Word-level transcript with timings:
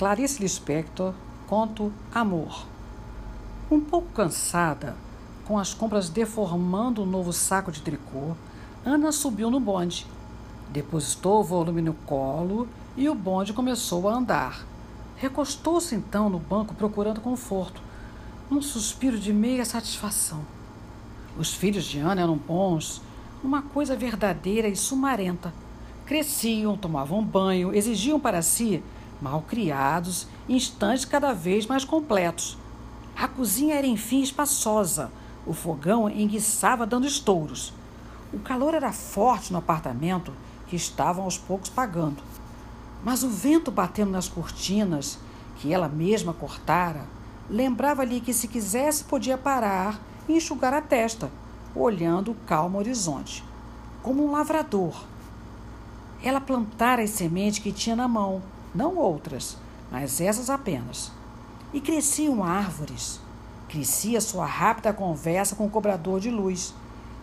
Clarice 0.00 0.40
Lispector, 0.40 1.12
conto 1.46 1.92
Amor. 2.10 2.64
Um 3.70 3.78
pouco 3.78 4.08
cansada, 4.14 4.96
com 5.44 5.58
as 5.58 5.74
compras 5.74 6.08
deformando 6.08 7.02
o 7.02 7.06
novo 7.06 7.34
saco 7.34 7.70
de 7.70 7.82
tricô, 7.82 8.34
Ana 8.82 9.12
subiu 9.12 9.50
no 9.50 9.60
bonde. 9.60 10.06
Depositou 10.70 11.40
o 11.40 11.44
volume 11.44 11.82
no 11.82 11.92
colo 11.92 12.66
e 12.96 13.10
o 13.10 13.14
bonde 13.14 13.52
começou 13.52 14.08
a 14.08 14.14
andar. 14.14 14.64
Recostou-se 15.18 15.94
então 15.94 16.30
no 16.30 16.38
banco 16.38 16.74
procurando 16.74 17.20
conforto, 17.20 17.82
um 18.50 18.62
suspiro 18.62 19.18
de 19.18 19.34
meia 19.34 19.66
satisfação. 19.66 20.40
Os 21.38 21.52
filhos 21.52 21.84
de 21.84 21.98
Ana 21.98 22.22
eram 22.22 22.38
bons, 22.38 23.02
uma 23.44 23.60
coisa 23.60 23.94
verdadeira 23.94 24.66
e 24.66 24.74
sumarenta. 24.74 25.52
Cresciam, 26.06 26.74
tomavam 26.74 27.22
banho, 27.22 27.74
exigiam 27.74 28.18
para 28.18 28.40
si 28.40 28.82
mal 29.20 29.42
criados, 29.42 30.26
instantes 30.48 31.04
cada 31.04 31.32
vez 31.32 31.66
mais 31.66 31.84
completos. 31.84 32.56
A 33.16 33.28
cozinha 33.28 33.74
era 33.74 33.86
enfim 33.86 34.22
espaçosa, 34.22 35.10
o 35.46 35.52
fogão 35.52 36.08
enguiçava 36.08 36.86
dando 36.86 37.06
estouros. 37.06 37.72
O 38.32 38.38
calor 38.38 38.74
era 38.74 38.92
forte 38.92 39.52
no 39.52 39.58
apartamento 39.58 40.32
que 40.68 40.76
estavam 40.76 41.24
aos 41.24 41.36
poucos 41.36 41.68
pagando. 41.68 42.22
Mas 43.04 43.22
o 43.22 43.28
vento 43.28 43.70
batendo 43.70 44.12
nas 44.12 44.28
cortinas, 44.28 45.18
que 45.56 45.72
ela 45.72 45.88
mesma 45.88 46.32
cortara, 46.32 47.04
lembrava-lhe 47.48 48.20
que 48.20 48.32
se 48.32 48.46
quisesse 48.46 49.04
podia 49.04 49.36
parar 49.36 50.00
e 50.28 50.36
enxugar 50.36 50.72
a 50.72 50.80
testa, 50.80 51.30
olhando 51.74 52.30
o 52.30 52.36
calmo 52.46 52.78
horizonte, 52.78 53.44
como 54.02 54.24
um 54.24 54.30
lavrador. 54.30 55.04
Ela 56.22 56.40
plantara 56.40 57.02
as 57.02 57.10
sementes 57.10 57.58
que 57.58 57.72
tinha 57.72 57.96
na 57.96 58.06
mão, 58.06 58.42
não 58.74 58.96
outras, 58.96 59.56
mas 59.90 60.20
essas 60.20 60.48
apenas. 60.48 61.10
E 61.72 61.80
cresciam 61.80 62.44
árvores. 62.44 63.20
Crescia 63.68 64.20
sua 64.20 64.46
rápida 64.46 64.92
conversa 64.92 65.54
com 65.54 65.66
o 65.66 65.70
cobrador 65.70 66.20
de 66.20 66.30
luz. 66.30 66.74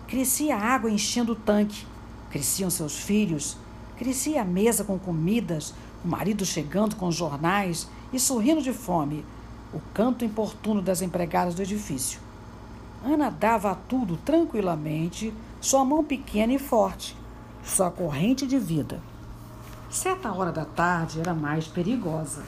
Crescia 0.07 0.55
a 0.55 0.61
água 0.61 0.89
enchendo 0.89 1.33
o 1.33 1.35
tanque. 1.35 1.85
Cresciam 2.29 2.69
seus 2.69 2.97
filhos. 2.97 3.57
Crescia 3.97 4.41
a 4.41 4.45
mesa 4.45 4.83
com 4.83 4.99
comidas, 4.99 5.73
o 6.05 6.07
marido 6.07 6.45
chegando 6.45 6.95
com 6.95 7.11
jornais 7.11 7.89
e 8.13 8.19
sorrindo 8.19 8.61
de 8.61 8.71
fome, 8.71 9.25
o 9.73 9.81
canto 9.93 10.23
importuno 10.23 10.81
das 10.81 11.01
empregadas 11.01 11.55
do 11.55 11.61
edifício. 11.61 12.19
Ana 13.03 13.29
dava 13.29 13.71
a 13.71 13.75
tudo 13.75 14.17
tranquilamente, 14.17 15.33
sua 15.59 15.83
mão 15.83 16.03
pequena 16.03 16.53
e 16.53 16.59
forte, 16.59 17.17
sua 17.63 17.89
corrente 17.89 18.45
de 18.45 18.59
vida. 18.59 19.01
Certa 19.89 20.33
hora 20.33 20.51
da 20.51 20.65
tarde 20.65 21.21
era 21.21 21.33
mais 21.33 21.65
perigosa. 21.65 22.43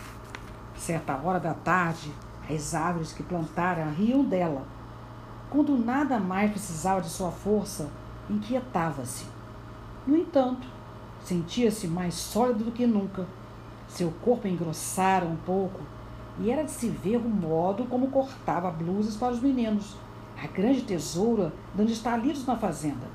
Certa 0.75 1.15
hora 1.15 1.39
da 1.39 1.53
tarde, 1.53 2.11
as 2.49 2.75
árvores 2.75 3.13
que 3.13 3.23
plantara 3.23 3.85
riam 3.85 4.25
dela. 4.25 4.67
Quando 5.49 5.77
nada 5.77 6.19
mais 6.19 6.51
precisava 6.51 6.99
de 6.99 7.07
sua 7.07 7.31
força, 7.31 7.89
inquietava-se. 8.29 9.25
No 10.05 10.17
entanto, 10.17 10.67
sentia-se 11.23 11.87
mais 11.87 12.13
sólido 12.13 12.65
do 12.65 12.73
que 12.73 12.85
nunca. 12.85 13.25
Seu 13.87 14.11
corpo 14.21 14.45
engrossara 14.45 15.25
um 15.25 15.37
pouco 15.37 15.79
e 16.41 16.51
era 16.51 16.65
de 16.65 16.71
se 16.71 16.89
ver 16.89 17.17
o 17.17 17.29
modo 17.29 17.85
como 17.85 18.11
cortava 18.11 18.69
blusas 18.69 19.15
para 19.15 19.31
os 19.31 19.39
meninos, 19.39 19.95
a 20.37 20.45
grande 20.45 20.81
tesoura 20.81 21.53
dando 21.73 21.89
estalidos 21.89 22.45
na 22.45 22.57
fazenda. 22.57 23.07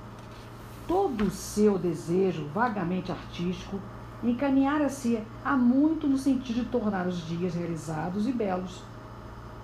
Todo 0.88 1.24
o 1.24 1.30
seu 1.30 1.78
desejo 1.78 2.48
vagamente 2.54 3.12
artístico 3.12 3.78
encaminhara-se 4.30 5.22
há 5.44 5.56
muito 5.56 6.06
no 6.06 6.16
sentido 6.16 6.62
de 6.62 6.66
tornar 6.66 7.06
os 7.06 7.26
dias 7.26 7.54
realizados 7.54 8.26
e 8.26 8.32
belos. 8.32 8.82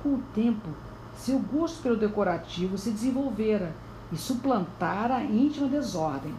Com 0.02 0.14
o 0.14 0.22
tempo, 0.34 0.68
seu 1.16 1.38
gosto 1.38 1.82
pelo 1.82 1.96
decorativo 1.96 2.78
se 2.78 2.90
desenvolvera 2.90 3.74
e 4.12 4.16
suplantara 4.16 5.16
a 5.16 5.24
íntima 5.24 5.68
desordem. 5.68 6.34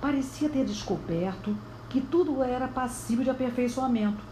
Parecia 0.00 0.48
ter 0.48 0.64
descoberto 0.64 1.56
que 1.88 2.00
tudo 2.00 2.42
era 2.42 2.68
passível 2.68 3.24
de 3.24 3.30
aperfeiçoamento. 3.30 4.22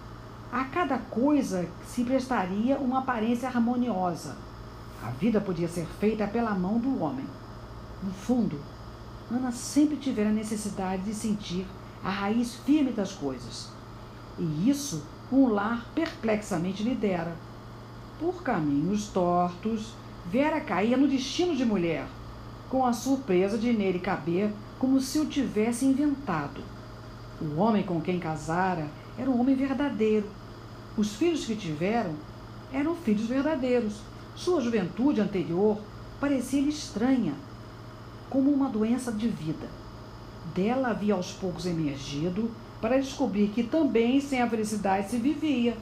A 0.51 0.65
cada 0.65 0.99
coisa 0.99 1.69
se 1.87 2.05
prestaria 2.05 2.79
uma 2.79 3.01
aparência 3.01 3.49
harmoniosa. 3.49 4.37
A 5.03 5.11
vida 5.11 5.41
podia 5.41 5.69
ser 5.69 5.87
feita 6.01 6.27
pela 6.27 6.55
mão 6.55 6.79
do 6.79 7.03
homem. 7.03 7.27
No 8.03 8.13
fundo, 8.13 8.59
Ana 9.31 9.53
sempre 9.53 9.97
tivera 9.97 10.31
necessidade 10.31 11.03
de 11.03 11.15
sentir 11.15 11.67
a 12.03 12.11
raiz 12.11 12.55
firme 12.55 12.93
das 12.93 13.13
coisas. 13.13 13.69
E 14.39 14.71
isso 14.71 15.03
um 15.31 15.49
lar 15.49 15.87
perplexamente 15.95 16.83
lhe 16.83 16.95
dera. 16.95 17.35
Por 18.19 18.43
caminhos 18.43 19.09
tortos, 19.09 19.93
Vera 20.31 20.61
caía 20.61 20.97
no 20.97 21.09
destino 21.09 21.57
de 21.57 21.65
mulher, 21.65 22.07
com 22.69 22.85
a 22.85 22.93
surpresa 22.93 23.57
de 23.57 23.73
nele 23.73 23.99
caber 23.99 24.51
como 24.79 25.01
se 25.01 25.19
o 25.19 25.27
tivesse 25.27 25.85
inventado. 25.85 26.63
O 27.41 27.59
homem 27.61 27.83
com 27.83 28.01
quem 28.01 28.19
casara 28.19 28.89
era 29.17 29.31
um 29.31 29.41
homem 29.41 29.55
verdadeiro. 29.55 30.29
Os 30.97 31.15
filhos 31.15 31.45
que 31.45 31.57
tiveram 31.57 32.15
eram 32.73 32.95
filhos 32.95 33.27
verdadeiros. 33.27 34.01
Sua 34.35 34.61
juventude 34.61 35.21
anterior 35.21 35.79
parecia-lhe 36.21 36.69
estranha, 36.69 37.35
como 38.29 38.53
uma 38.53 38.69
doença 38.69 39.11
de 39.11 39.29
vida 39.29 39.69
dela 40.55 40.89
havia 40.89 41.15
aos 41.15 41.33
poucos 41.33 41.67
emergido 41.67 42.51
para 42.81 43.01
descobrir 43.01 43.49
que 43.49 43.63
também 43.63 44.21
sem 44.21 44.41
a 44.41 44.49
felicidade 44.49 45.11
se 45.11 45.17
vivia, 45.17 45.77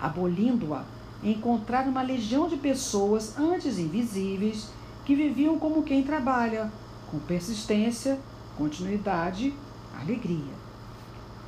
abolindo-a, 0.00 0.84
encontrar 1.22 1.86
uma 1.86 2.02
legião 2.02 2.48
de 2.48 2.56
pessoas 2.56 3.38
antes 3.38 3.78
invisíveis 3.78 4.68
que 5.04 5.14
viviam 5.14 5.58
como 5.58 5.82
quem 5.82 6.02
trabalha, 6.02 6.70
com 7.10 7.18
persistência, 7.18 8.18
continuidade, 8.56 9.54
alegria. 10.00 10.52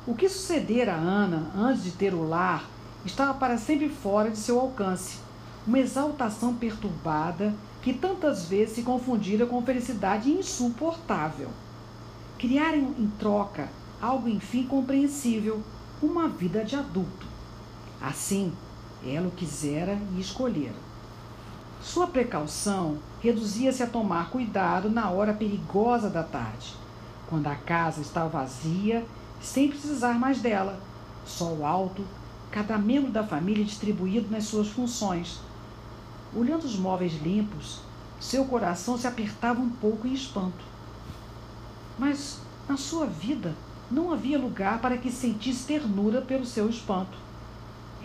O 0.05 0.15
que 0.15 0.29
sucedera 0.29 0.93
a 0.93 0.97
Ana 0.97 1.51
antes 1.55 1.83
de 1.83 1.91
ter 1.91 2.13
o 2.13 2.27
lar 2.27 2.65
estava 3.05 3.33
para 3.33 3.57
sempre 3.57 3.89
fora 3.89 4.29
de 4.29 4.37
seu 4.37 4.59
alcance. 4.59 5.19
Uma 5.65 5.79
exaltação 5.79 6.55
perturbada 6.55 7.53
que 7.81 7.93
tantas 7.93 8.45
vezes 8.45 8.75
se 8.75 8.83
confundira 8.83 9.45
com 9.45 9.61
felicidade 9.61 10.31
insuportável. 10.31 11.49
Criaram 12.37 12.93
em 12.99 13.07
troca 13.17 13.67
algo 13.99 14.29
enfim 14.29 14.63
compreensível, 14.63 15.63
uma 16.01 16.27
vida 16.27 16.63
de 16.63 16.75
adulto. 16.75 17.25
Assim, 17.99 18.53
ela 19.03 19.27
o 19.27 19.31
quisera 19.31 19.99
e 20.15 20.21
escolhera. 20.21 20.75
Sua 21.81 22.05
precaução 22.05 22.99
reduzia-se 23.21 23.81
a 23.81 23.87
tomar 23.87 24.29
cuidado 24.29 24.87
na 24.87 25.09
hora 25.09 25.33
perigosa 25.33 26.11
da 26.11 26.21
tarde, 26.21 26.75
quando 27.27 27.47
a 27.47 27.55
casa 27.55 28.01
estava 28.01 28.29
vazia, 28.29 29.03
sem 29.41 29.69
precisar 29.69 30.19
mais 30.19 30.39
dela, 30.39 30.79
sol 31.25 31.65
alto, 31.65 32.03
cada 32.51 32.77
membro 32.77 33.11
da 33.11 33.23
família 33.23 33.65
distribuído 33.65 34.29
nas 34.29 34.43
suas 34.43 34.67
funções. 34.67 35.39
Olhando 36.35 36.65
os 36.65 36.77
móveis 36.77 37.19
limpos, 37.19 37.79
seu 38.19 38.45
coração 38.45 38.95
se 38.95 39.07
apertava 39.07 39.59
um 39.59 39.69
pouco 39.69 40.07
em 40.07 40.13
espanto. 40.13 40.76
Mas 41.97 42.39
na 42.67 42.77
sua 42.77 43.05
vida 43.05 43.53
não 43.89 44.11
havia 44.11 44.37
lugar 44.37 44.79
para 44.79 44.97
que 44.97 45.11
sentisse 45.11 45.65
ternura 45.65 46.21
pelo 46.21 46.45
seu 46.45 46.69
espanto. 46.69 47.17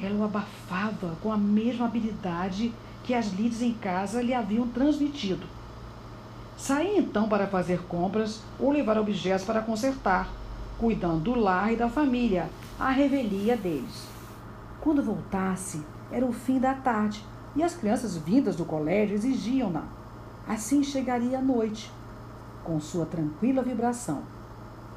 Ela 0.01 0.17
o 0.17 0.25
abafava 0.25 1.17
com 1.23 1.33
a 1.33 1.37
mesma 1.37 1.87
habilidade 1.87 2.73
que 3.05 3.13
as 3.15 3.33
lides 3.33 3.61
em 3.61 3.75
casa 3.75 4.23
lhe 4.23 4.33
haviam 4.33 4.67
transmitido. 4.69 5.47
Saía 6.57 6.99
então 6.99 7.29
para 7.29 7.47
fazer 7.47 7.83
compras 7.83 8.41
ou 8.59 8.71
levar 8.71 8.97
objetos 8.97 9.45
para 9.45 9.61
consertar, 9.61 10.29
cuidando 10.79 11.21
do 11.21 11.35
lar 11.35 11.73
e 11.73 11.77
da 11.77 11.89
família, 11.89 12.49
à 12.79 12.91
revelia 12.91 13.57
deles. 13.57 14.07
Quando 14.81 15.03
voltasse, 15.03 15.83
era 16.11 16.25
o 16.25 16.33
fim 16.33 16.59
da 16.59 16.75
tarde 16.75 17.25
e 17.55 17.63
as 17.63 17.75
crianças 17.75 18.17
vindas 18.17 18.57
do 18.57 18.65
colégio 18.65 19.15
exigiam-na. 19.15 19.83
Assim 20.47 20.83
chegaria 20.83 21.39
a 21.39 21.43
noite, 21.43 21.91
com 22.65 22.81
sua 22.81 23.07
tranquila 23.07 23.63
vibração. 23.63 24.23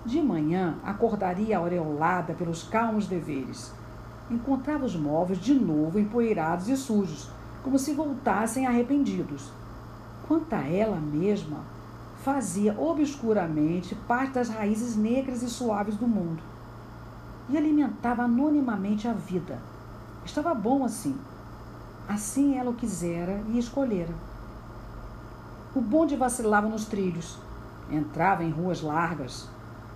De 0.05 0.21
manhã, 0.21 0.75
acordaria 0.83 1.57
aureolada 1.57 2.33
pelos 2.33 2.63
calmos 2.63 3.07
deveres. 3.07 3.73
Encontrava 4.29 4.85
os 4.85 4.95
móveis 4.95 5.39
de 5.39 5.53
novo 5.53 5.99
empoeirados 5.99 6.67
e 6.69 6.77
sujos, 6.77 7.29
como 7.63 7.79
se 7.79 7.93
voltassem 7.93 8.67
arrependidos. 8.67 9.51
Quanto 10.27 10.53
a 10.53 10.61
ela 10.61 10.97
mesma, 10.97 11.59
fazia 12.23 12.75
obscuramente 12.79 13.95
parte 14.07 14.33
das 14.33 14.49
raízes 14.49 14.95
negras 14.95 15.41
e 15.43 15.49
suaves 15.49 15.95
do 15.95 16.07
mundo. 16.07 16.41
E 17.49 17.57
alimentava 17.57 18.23
anonimamente 18.23 19.07
a 19.07 19.13
vida. 19.13 19.59
Estava 20.23 20.53
bom 20.53 20.83
assim. 20.83 21.15
Assim 22.07 22.57
ela 22.57 22.69
o 22.69 22.75
quisera 22.75 23.41
e 23.49 23.57
escolhera. 23.57 24.13
O 25.75 25.81
bonde 25.81 26.15
vacilava 26.15 26.67
nos 26.67 26.85
trilhos, 26.85 27.37
Entrava 27.89 28.43
em 28.43 28.49
ruas 28.49 28.81
largas. 28.81 29.49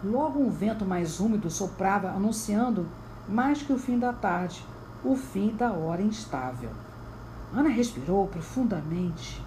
Logo 0.04 0.40
um 0.40 0.50
vento 0.50 0.86
mais 0.86 1.20
úmido 1.20 1.50
soprava, 1.50 2.10
anunciando 2.10 2.86
mais 3.28 3.62
que 3.62 3.74
o 3.74 3.80
fim 3.80 4.00
da 4.00 4.14
tarde. 4.14 4.66
o 5.04 5.16
fim 5.16 5.56
da 5.56 5.72
hora 5.72 6.02
instável. 6.02 6.70
Ana 7.54 7.70
respirou 7.70 8.28
profundamente 8.28 9.42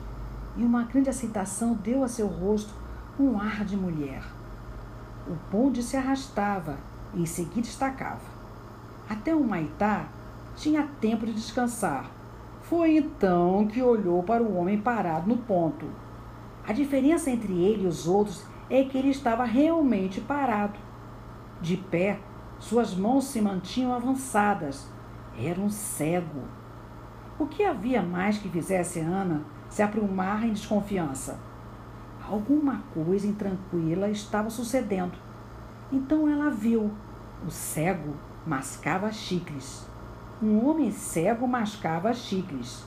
e 0.57 0.65
uma 0.65 0.85
grande 0.85 1.11
aceitação 1.11 1.75
deu 1.75 2.03
a 2.03 2.09
seu 2.09 2.27
rosto 2.27 2.73
um 3.19 3.39
ar 3.39 3.65
de 3.65 3.77
mulher. 3.77 4.23
O 5.27 5.35
bonde 5.51 5.83
se 5.83 5.97
arrastava 5.97 6.77
e 7.15 7.23
em 7.23 7.27
seguida 7.27 7.67
estacava. 7.67 8.33
Até 9.09 9.35
o 9.35 9.45
Maitá 9.45 10.07
tinha 10.57 10.89
tempo 11.01 11.27
de 11.27 11.33
descansar. 11.33 12.11
Foi 12.63 12.97
então 12.97 13.67
que 13.67 13.83
olhou 13.83 14.23
para 14.23 14.43
o 14.43 14.57
homem 14.57 14.81
parado 14.81 15.29
no 15.29 15.37
ponto. 15.37 15.87
A 16.67 16.73
diferença 16.73 17.31
entre 17.31 17.53
ele 17.53 17.85
e 17.85 17.87
os 17.87 18.07
outros 18.07 18.45
é 18.71 18.85
que 18.85 18.97
ele 18.97 19.11
estava 19.11 19.45
realmente 19.45 20.21
parado. 20.21 20.79
De 21.61 21.77
pé, 21.77 22.21
suas 22.59 22.95
mãos 22.95 23.25
se 23.25 23.41
mantinham 23.41 23.93
avançadas. 23.93 24.89
Era 25.37 25.61
um 25.61 25.69
cego. 25.69 26.43
O 27.39 27.47
que 27.47 27.65
havia 27.65 28.03
mais 28.03 28.39
que 28.39 28.49
fizesse 28.49 29.01
Ana 29.01 29.43
se 29.69 29.83
aprumar 29.83 30.45
em 30.45 30.53
desconfiança? 30.53 31.41
Alguma 32.29 32.83
coisa 32.95 33.27
intranquila 33.27 34.09
estava 34.09 34.49
sucedendo. 34.49 35.19
Então 35.91 36.29
ela 36.29 36.51
viu. 36.51 36.91
O 37.45 37.51
cego 37.51 38.15
mascava 38.47 39.11
chicles. 39.11 39.87
Um 40.41 40.65
homem 40.67 40.93
cego 40.93 41.49
mascava 41.49 42.15
chicles. 42.15 42.87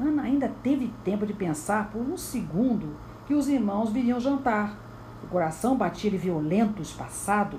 Ana 0.00 0.22
ainda 0.22 0.50
teve 0.62 0.90
tempo 1.04 1.26
de 1.26 1.34
pensar 1.34 1.90
por 1.90 2.00
um 2.00 2.16
segundo 2.16 2.96
que 3.26 3.34
os 3.34 3.48
irmãos 3.48 3.90
viriam 3.90 4.18
jantar. 4.18 4.74
O 5.22 5.26
coração 5.26 5.76
batia-lhe 5.76 6.16
violento, 6.16 6.80
espaçado. 6.80 7.58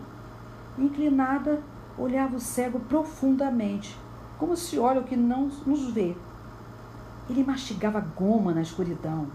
Inclinada, 0.78 1.62
olhava 1.98 2.36
o 2.36 2.40
cego 2.40 2.80
profundamente, 2.80 3.96
como 4.40 4.58
se 4.58 4.80
olha 4.80 5.02
o 5.02 5.04
que 5.04 5.16
não 5.16 5.52
nos 5.68 5.92
vê. 5.92 6.16
Ele 7.30 7.44
mastigava 7.44 8.00
goma 8.00 8.54
na 8.54 8.64
escuridão, 8.64 9.28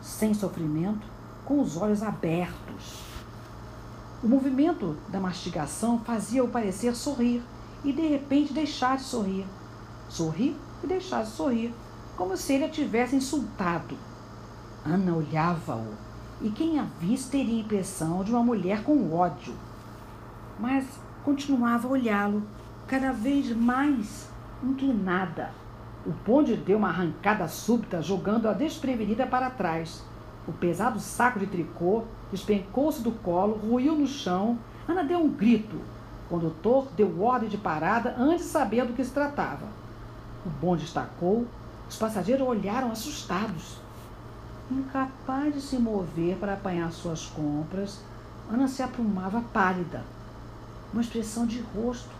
sem 0.00 0.32
sofrimento, 0.32 1.06
com 1.44 1.60
os 1.60 1.76
olhos 1.76 2.02
abertos. 2.04 3.02
O 4.22 4.28
movimento 4.28 4.96
da 5.08 5.18
mastigação 5.18 5.98
fazia-o 5.98 6.48
parecer 6.48 6.94
sorrir 6.94 7.42
e 7.84 7.92
de 7.92 8.06
repente 8.06 8.52
deixar 8.54 8.96
de 8.96 9.02
sorrir. 9.02 9.44
Sorrir 10.08 10.56
e 10.82 10.86
deixar 10.86 11.24
de 11.24 11.30
sorrir, 11.30 11.74
como 12.16 12.36
se 12.36 12.52
ele 12.52 12.64
a 12.64 12.68
tivesse 12.68 13.16
insultado. 13.16 13.96
Ana 14.84 15.14
olhava-o 15.14 15.94
e 16.40 16.50
quem 16.50 16.78
a 16.78 16.84
visse 17.00 17.30
teria 17.30 17.56
a 17.56 17.60
impressão 17.60 18.22
de 18.22 18.30
uma 18.30 18.42
mulher 18.42 18.82
com 18.82 19.12
ódio. 19.14 19.54
Mas 20.58 20.84
continuava 21.24 21.88
a 21.88 21.90
olhá-lo, 21.90 22.42
cada 22.86 23.12
vez 23.12 23.54
mais 23.56 24.28
inclinada. 24.62 25.50
O 26.06 26.10
bonde 26.10 26.54
deu 26.54 26.76
uma 26.76 26.88
arrancada 26.88 27.48
súbita, 27.48 28.02
jogando-a 28.02 28.52
desprevenida 28.52 29.26
para 29.26 29.48
trás. 29.48 30.04
O 30.46 30.52
pesado 30.52 31.00
saco 31.00 31.38
de 31.38 31.46
tricô 31.46 32.02
despencou-se 32.30 33.02
do 33.02 33.10
colo, 33.10 33.56
ruiu 33.56 33.94
no 33.94 34.06
chão. 34.06 34.58
Ana 34.86 35.02
deu 35.02 35.18
um 35.18 35.30
grito. 35.30 35.76
O 35.76 36.28
condutor 36.28 36.88
deu 36.94 37.22
ordem 37.22 37.48
de 37.48 37.56
parada 37.56 38.14
antes 38.18 38.44
de 38.44 38.50
saber 38.50 38.84
do 38.84 38.92
que 38.92 39.02
se 39.02 39.12
tratava. 39.12 39.66
O 40.44 40.50
bonde 40.50 40.84
estacou. 40.84 41.46
Os 41.88 41.96
passageiros 41.96 42.46
olharam 42.46 42.90
assustados. 42.90 43.78
Incapaz 44.70 45.54
de 45.54 45.60
se 45.60 45.76
mover 45.76 46.36
para 46.36 46.54
apanhar 46.54 46.90
suas 46.90 47.26
compras, 47.26 48.00
Ana 48.50 48.66
se 48.66 48.82
aprumava 48.82 49.40
pálida. 49.52 50.02
Uma 50.92 51.02
expressão 51.02 51.46
de 51.46 51.60
rosto, 51.60 52.10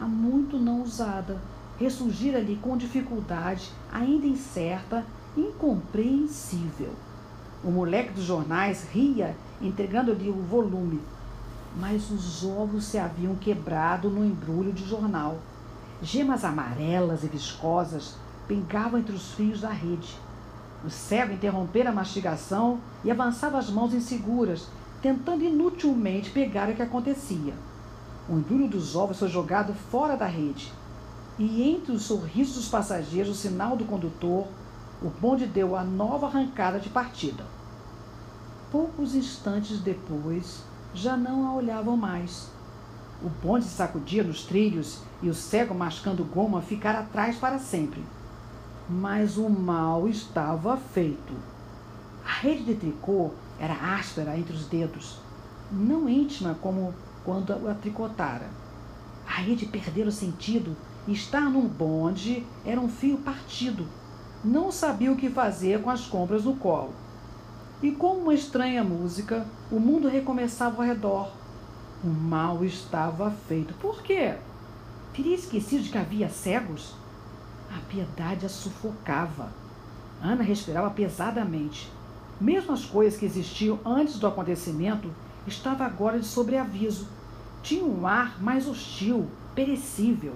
há 0.00 0.04
muito 0.04 0.58
não 0.58 0.82
usada, 0.82 1.38
ressurgira 1.78 2.38
ali 2.38 2.56
com 2.56 2.76
dificuldade, 2.76 3.70
ainda 3.92 4.26
incerta, 4.26 5.04
incompreensível. 5.36 6.92
O 7.64 7.70
moleque 7.70 8.12
dos 8.12 8.24
jornais 8.24 8.86
ria, 8.90 9.36
entregando-lhe 9.60 10.30
o 10.30 10.42
volume. 10.42 11.00
Mas 11.78 12.10
os 12.10 12.44
ovos 12.44 12.84
se 12.84 12.96
haviam 12.96 13.34
quebrado 13.34 14.08
no 14.08 14.24
embrulho 14.24 14.72
de 14.72 14.86
jornal. 14.86 15.38
Gemas 16.02 16.44
amarelas 16.44 17.22
e 17.24 17.26
viscosas 17.26 18.14
pingavam 18.46 19.00
entre 19.00 19.14
os 19.14 19.32
fios 19.32 19.60
da 19.60 19.70
rede. 19.70 20.16
O 20.84 20.90
cego 20.90 21.32
interrompera 21.32 21.90
a 21.90 21.92
mastigação 21.92 22.78
e 23.04 23.10
avançava 23.10 23.58
as 23.58 23.70
mãos 23.70 23.92
inseguras, 23.92 24.68
tentando 25.02 25.44
inutilmente 25.44 26.30
pegar 26.30 26.68
o 26.68 26.74
que 26.74 26.82
acontecia. 26.82 27.54
O 28.28 28.34
embrulho 28.34 28.68
dos 28.68 28.94
ovos 28.94 29.18
foi 29.18 29.28
jogado 29.28 29.74
fora 29.90 30.16
da 30.16 30.26
rede. 30.26 30.72
E 31.38 31.62
entre 31.62 31.92
os 31.92 32.02
sorrisos 32.02 32.56
dos 32.56 32.68
passageiros, 32.68 33.30
o 33.30 33.34
sinal 33.34 33.76
do 33.76 33.84
condutor, 33.84 34.46
o 35.02 35.08
bonde 35.08 35.46
deu 35.46 35.76
a 35.76 35.84
nova 35.84 36.26
arrancada 36.26 36.78
de 36.78 36.88
partida. 36.88 37.44
Poucos 38.70 39.14
instantes 39.14 39.80
depois, 39.80 40.62
já 40.94 41.16
não 41.16 41.46
a 41.46 41.54
olhavam 41.54 41.96
mais. 41.96 42.48
O 43.22 43.28
bonde 43.28 43.64
sacudia 43.64 44.22
nos 44.22 44.44
trilhos 44.44 45.00
e 45.22 45.28
o 45.28 45.34
cego 45.34 45.74
mascando 45.74 46.24
goma 46.24 46.62
ficara 46.62 47.00
atrás 47.00 47.36
para 47.36 47.58
sempre 47.58 48.02
mas 48.88 49.36
o 49.36 49.48
mal 49.48 50.08
estava 50.08 50.76
feito. 50.76 51.32
A 52.24 52.40
rede 52.40 52.64
de 52.64 52.74
tricô 52.74 53.30
era 53.58 53.96
áspera 53.96 54.38
entre 54.38 54.54
os 54.54 54.66
dedos, 54.66 55.18
não 55.70 56.08
íntima 56.08 56.56
como 56.60 56.94
quando 57.24 57.52
a 57.68 57.74
tricotara. 57.74 58.48
A 59.26 59.40
rede 59.40 59.66
perdera 59.66 60.08
o 60.08 60.12
sentido 60.12 60.76
e 61.06 61.12
estar 61.12 61.42
num 61.42 61.66
bonde 61.66 62.46
era 62.64 62.80
um 62.80 62.88
fio 62.88 63.18
partido. 63.18 63.86
Não 64.44 64.70
sabia 64.70 65.10
o 65.10 65.16
que 65.16 65.28
fazer 65.28 65.82
com 65.82 65.90
as 65.90 66.06
compras 66.06 66.44
no 66.44 66.54
colo. 66.56 66.92
E 67.82 67.90
com 67.90 68.14
uma 68.18 68.34
estranha 68.34 68.84
música, 68.84 69.46
o 69.70 69.80
mundo 69.80 70.08
recomeçava 70.08 70.82
ao 70.82 70.88
redor. 70.88 71.30
O 72.04 72.08
mal 72.08 72.64
estava 72.64 73.30
feito. 73.48 73.74
Por 73.74 74.02
quê? 74.02 74.34
Teria 75.12 75.34
esquecido 75.34 75.82
de 75.82 75.90
que 75.90 75.98
havia 75.98 76.28
cegos? 76.28 76.94
A 77.74 77.80
piedade 77.88 78.46
a 78.46 78.48
sufocava. 78.48 79.50
Ana 80.22 80.42
respirava 80.42 80.90
pesadamente. 80.90 81.90
Mesmo 82.40 82.72
as 82.72 82.84
coisas 82.84 83.18
que 83.18 83.26
existiam 83.26 83.78
antes 83.84 84.18
do 84.18 84.26
acontecimento 84.26 85.10
estavam 85.46 85.86
agora 85.86 86.18
de 86.18 86.26
sobreaviso. 86.26 87.08
Tinham 87.62 87.88
um 87.88 88.06
ar 88.06 88.40
mais 88.42 88.68
hostil, 88.68 89.28
perecível. 89.54 90.34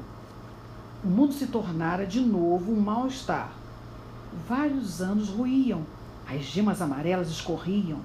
O 1.05 1.09
mundo 1.09 1.33
se 1.33 1.47
tornara 1.47 2.07
de 2.07 2.21
novo 2.21 2.73
um 2.73 2.81
mal-estar. 2.81 3.53
Vários 4.49 5.01
anos 5.01 5.29
ruíam, 5.29 5.85
as 6.29 6.43
gemas 6.43 6.81
amarelas 6.81 7.31
escorriam. 7.31 8.01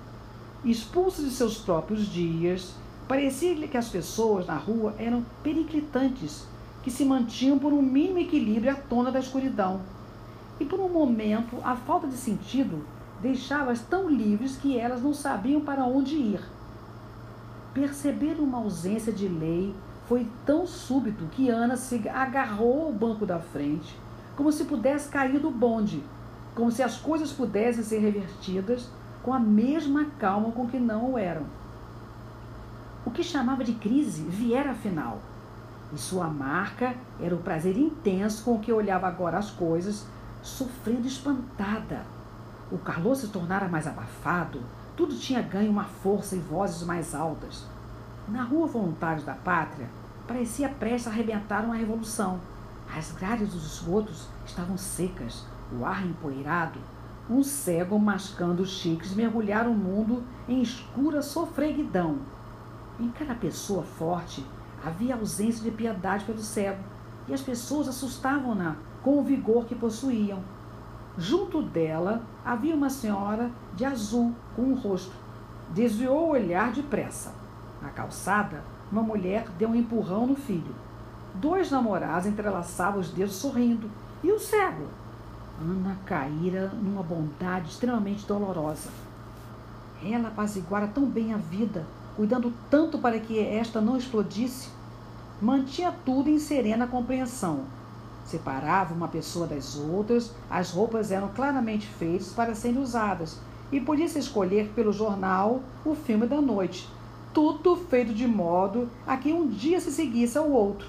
Expulsos 0.63 1.25
de 1.25 1.31
seus 1.31 1.57
próprios 1.57 2.07
dias, 2.07 2.73
parecia-lhe 3.07 3.67
que 3.67 3.77
as 3.77 3.89
pessoas 3.89 4.47
na 4.47 4.55
rua 4.55 4.95
eram 4.97 5.25
periclitantes 5.43 6.47
que 6.85 6.91
se 6.91 7.03
mantinham 7.03 7.57
por 7.57 7.73
um 7.73 7.81
mínimo 7.81 8.19
equilíbrio 8.19 8.71
à 8.71 8.75
tona 8.75 9.11
da 9.11 9.17
escuridão. 9.17 9.81
E 10.59 10.65
por 10.65 10.79
um 10.79 10.87
momento, 10.87 11.57
a 11.63 11.75
falta 11.75 12.05
de 12.05 12.13
sentido 12.13 12.85
deixava-as 13.23 13.81
tão 13.81 14.07
livres 14.07 14.55
que 14.55 14.77
elas 14.77 15.01
não 15.01 15.11
sabiam 15.11 15.61
para 15.61 15.83
onde 15.83 16.13
ir. 16.13 16.39
Perceber 17.73 18.35
uma 18.39 18.59
ausência 18.59 19.11
de 19.11 19.27
lei 19.27 19.73
foi 20.07 20.27
tão 20.45 20.67
súbito 20.67 21.25
que 21.31 21.49
Ana 21.49 21.75
se 21.75 22.07
agarrou 22.07 22.83
ao 22.83 22.93
banco 22.93 23.25
da 23.25 23.39
frente, 23.39 23.97
como 24.37 24.51
se 24.51 24.65
pudesse 24.65 25.09
cair 25.09 25.39
do 25.39 25.49
bonde, 25.49 26.03
como 26.53 26.71
se 26.71 26.83
as 26.83 26.97
coisas 26.97 27.31
pudessem 27.31 27.83
ser 27.83 27.97
revertidas 27.97 28.87
com 29.23 29.33
a 29.33 29.39
mesma 29.39 30.05
calma 30.19 30.51
com 30.51 30.67
que 30.67 30.77
não 30.77 31.13
o 31.13 31.17
eram. 31.17 31.47
O 33.03 33.09
que 33.09 33.23
chamava 33.23 33.63
de 33.63 33.73
crise 33.73 34.21
viera 34.21 34.69
afinal 34.69 35.17
e 35.95 35.97
sua 35.97 36.27
marca 36.27 36.93
era 37.21 37.33
o 37.33 37.41
prazer 37.41 37.77
intenso 37.77 38.43
com 38.43 38.59
que 38.59 38.71
olhava 38.71 39.07
agora 39.07 39.37
as 39.37 39.49
coisas, 39.49 40.05
sofrendo 40.43 41.07
espantada. 41.07 42.01
O 42.69 42.77
calor 42.77 43.15
se 43.15 43.29
tornara 43.29 43.69
mais 43.69 43.87
abafado, 43.87 44.59
tudo 44.97 45.15
tinha 45.15 45.41
ganho 45.41 45.71
uma 45.71 45.85
força 45.85 46.35
e 46.35 46.39
vozes 46.39 46.83
mais 46.83 47.15
altas. 47.15 47.65
Na 48.27 48.43
rua 48.43 48.67
Voluntários 48.67 49.23
da 49.23 49.33
Pátria, 49.33 49.87
parecia 50.27 50.67
prestes 50.67 51.07
a 51.07 51.11
arrebentar 51.11 51.63
uma 51.63 51.75
revolução. 51.75 52.39
As 52.93 53.11
grades 53.11 53.53
dos 53.53 53.65
esgotos 53.65 54.27
estavam 54.45 54.77
secas, 54.77 55.45
o 55.71 55.85
ar 55.85 56.05
empoeirado. 56.05 56.79
Um 57.29 57.41
cego 57.41 57.97
mascando 57.97 58.63
os 58.63 58.69
chicles 58.69 59.15
mergulhara 59.15 59.69
o 59.69 59.73
mundo 59.73 60.23
em 60.47 60.61
escura 60.61 61.21
sofreguidão. 61.21 62.17
Em 62.99 63.09
cada 63.09 63.33
pessoa 63.33 63.83
forte 63.83 64.45
Havia 64.85 65.15
ausência 65.15 65.63
de 65.63 65.71
piedade 65.71 66.25
pelo 66.25 66.37
cego, 66.37 66.83
e 67.27 67.33
as 67.33 67.41
pessoas 67.41 67.87
assustavam-na 67.87 68.75
com 69.01 69.19
o 69.19 69.23
vigor 69.23 69.65
que 69.65 69.73
possuíam. 69.73 70.39
Junto 71.17 71.61
dela 71.63 72.21
havia 72.45 72.75
uma 72.75 72.89
senhora 72.89 73.49
de 73.75 73.83
azul 73.83 74.33
com 74.55 74.61
um 74.61 74.75
rosto. 74.75 75.13
Desviou 75.71 76.27
o 76.27 76.31
olhar 76.31 76.71
depressa. 76.71 77.33
Na 77.81 77.89
calçada, 77.89 78.63
uma 78.91 79.01
mulher 79.01 79.47
deu 79.57 79.69
um 79.69 79.75
empurrão 79.75 80.27
no 80.27 80.35
filho. 80.35 80.75
Dois 81.33 81.71
namorados 81.71 82.27
entrelaçavam 82.27 82.99
os 82.99 83.09
dedos 83.09 83.35
sorrindo. 83.35 83.89
E 84.23 84.31
o 84.31 84.39
cego? 84.39 84.85
Ana 85.59 85.97
caíra 86.05 86.67
numa 86.67 87.01
bondade 87.01 87.69
extremamente 87.69 88.25
dolorosa. 88.27 88.89
Ela 90.03 90.27
apaziguara 90.27 90.87
tão 90.87 91.05
bem 91.05 91.33
a 91.33 91.37
vida, 91.37 91.85
cuidando 92.15 92.53
tanto 92.69 92.99
para 92.99 93.19
que 93.19 93.39
esta 93.39 93.81
não 93.81 93.97
explodisse. 93.97 94.74
Mantinha 95.41 95.93
tudo 96.05 96.29
em 96.29 96.39
serena 96.39 96.87
compreensão. 96.87 97.65
Separava 98.23 98.93
uma 98.93 99.09
pessoa 99.09 99.45
das 99.45 99.75
outras, 99.75 100.31
as 100.49 100.71
roupas 100.71 101.11
eram 101.11 101.27
claramente 101.27 101.87
feitas 101.87 102.29
para 102.29 102.55
serem 102.55 102.81
usadas, 102.81 103.37
e 103.69 103.81
podia-se 103.81 104.17
escolher 104.17 104.71
pelo 104.73 104.93
jornal 104.93 105.61
o 105.85 105.93
filme 105.93 106.25
da 106.25 106.41
noite, 106.41 106.89
tudo 107.33 107.75
feito 107.75 108.13
de 108.13 108.25
modo 108.25 108.89
a 109.05 109.17
que 109.17 109.33
um 109.33 109.47
dia 109.47 109.79
se 109.81 109.91
seguisse 109.91 110.37
ao 110.37 110.49
outro. 110.49 110.87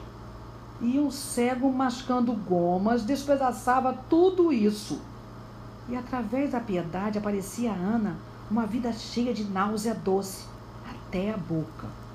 E 0.81 0.99
um 0.99 1.11
cego 1.11 1.73
mascando 1.73 2.33
gomas 2.33 3.03
despedaçava 3.03 3.99
tudo 4.09 4.53
isso. 4.53 5.01
E 5.89 5.97
através 5.97 6.53
da 6.53 6.61
piedade 6.61 7.19
aparecia 7.19 7.73
a 7.73 7.75
Ana 7.75 8.17
uma 8.49 8.65
vida 8.65 8.93
cheia 8.93 9.35
de 9.35 9.43
náusea 9.43 9.95
doce, 9.95 10.45
até 10.89 11.33
a 11.33 11.37
boca. 11.37 12.06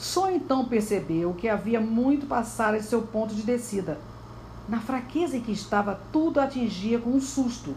Só 0.00 0.32
então 0.32 0.64
percebeu 0.64 1.32
que 1.34 1.48
havia 1.48 1.80
muito 1.80 2.26
passado 2.26 2.76
de 2.76 2.82
seu 2.82 3.02
ponto 3.02 3.32
de 3.32 3.42
descida. 3.42 4.00
Na 4.68 4.80
fraqueza 4.80 5.36
em 5.36 5.40
que 5.40 5.52
estava, 5.52 6.00
tudo 6.10 6.40
atingia 6.40 6.98
com 6.98 7.10
um 7.10 7.20
susto. 7.20 7.72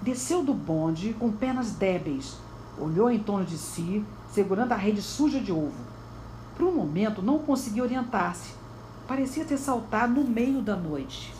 Desceu 0.00 0.42
do 0.42 0.54
bonde 0.54 1.12
com 1.12 1.30
pernas 1.30 1.72
débeis, 1.72 2.38
olhou 2.80 3.10
em 3.10 3.18
torno 3.18 3.44
de 3.44 3.58
si, 3.58 4.02
segurando 4.32 4.72
a 4.72 4.76
rede 4.76 5.02
suja 5.02 5.40
de 5.40 5.52
ovo. 5.52 5.84
Por 6.56 6.66
um 6.66 6.74
momento 6.74 7.20
não 7.20 7.40
conseguiu 7.40 7.84
orientar-se 7.84 8.56
parecia 9.08 9.42
ter 9.42 9.56
saltado 9.56 10.20
no 10.20 10.28
meio 10.28 10.60
da 10.60 10.76
noite. 10.76 11.34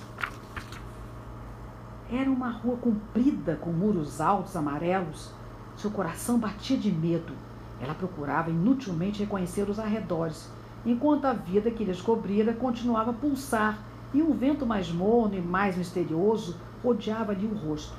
Era 2.10 2.30
uma 2.30 2.50
rua 2.50 2.78
comprida 2.78 3.56
com 3.56 3.70
muros 3.70 4.22
altos 4.22 4.56
amarelos. 4.56 5.30
Seu 5.76 5.90
coração 5.90 6.38
batia 6.38 6.78
de 6.78 6.90
medo. 6.90 7.34
Ela 7.80 7.94
procurava 7.94 8.50
inutilmente 8.50 9.20
reconhecer 9.20 9.68
os 9.68 9.78
arredores, 9.78 10.50
enquanto 10.84 11.26
a 11.26 11.32
vida 11.32 11.70
que 11.70 11.84
descobrira 11.84 12.52
continuava 12.52 13.10
a 13.10 13.14
pulsar 13.14 13.78
e 14.12 14.22
um 14.22 14.32
vento 14.32 14.64
mais 14.64 14.90
morno 14.90 15.34
e 15.36 15.40
mais 15.40 15.76
misterioso 15.76 16.56
rodeava-lhe 16.82 17.46
o 17.46 17.54
rosto. 17.54 17.94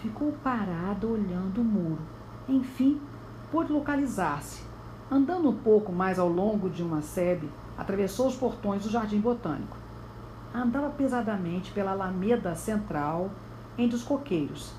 Ficou 0.00 0.32
parada 0.42 1.06
olhando 1.06 1.60
o 1.60 1.64
muro. 1.64 2.02
Enfim, 2.48 3.00
pôde 3.50 3.72
localizar-se. 3.72 4.62
Andando 5.10 5.48
um 5.48 5.56
pouco 5.56 5.92
mais 5.92 6.18
ao 6.18 6.28
longo 6.28 6.68
de 6.68 6.82
uma 6.82 7.00
sebe, 7.00 7.48
atravessou 7.76 8.26
os 8.26 8.36
portões 8.36 8.82
do 8.82 8.90
Jardim 8.90 9.20
Botânico. 9.20 9.76
Andava 10.54 10.90
pesadamente 10.90 11.72
pela 11.72 11.92
alameda 11.92 12.54
central 12.54 13.30
entre 13.76 13.96
os 13.96 14.02
coqueiros. 14.02 14.72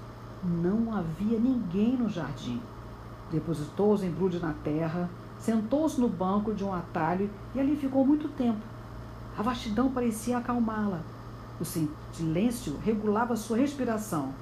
Não 0.43 0.95
havia 0.95 1.39
ninguém 1.39 1.97
no 1.97 2.07
jardim. 2.07 2.61
Depositou 3.31 3.93
os 3.93 4.03
embrulhos 4.03 4.41
na 4.41 4.53
terra, 4.53 5.09
sentou-se 5.39 5.99
no 5.99 6.07
banco 6.07 6.53
de 6.53 6.63
um 6.63 6.73
atalho 6.73 7.29
e 7.53 7.59
ali 7.59 7.75
ficou 7.75 8.05
muito 8.05 8.27
tempo. 8.29 8.61
A 9.37 9.41
vastidão 9.41 9.91
parecia 9.91 10.37
acalmá-la. 10.37 11.01
O 11.59 11.65
silêncio 11.65 12.77
regulava 12.83 13.35
sua 13.35 13.57
respiração. 13.57 14.33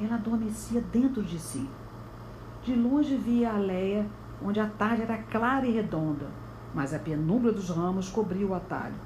Ela 0.00 0.16
adormecia 0.16 0.80
dentro 0.80 1.22
de 1.22 1.38
si. 1.38 1.68
De 2.64 2.74
longe 2.74 3.16
via 3.16 3.52
a 3.52 3.58
Leia, 3.58 4.06
onde 4.42 4.58
a 4.58 4.66
tarde 4.66 5.02
era 5.02 5.18
clara 5.18 5.66
e 5.66 5.72
redonda 5.72 6.44
mas 6.74 6.92
a 6.92 6.98
penumbra 6.98 7.52
dos 7.52 7.70
ramos 7.70 8.08
cobria 8.08 8.46
o 8.46 8.54
atalho. 8.54 8.96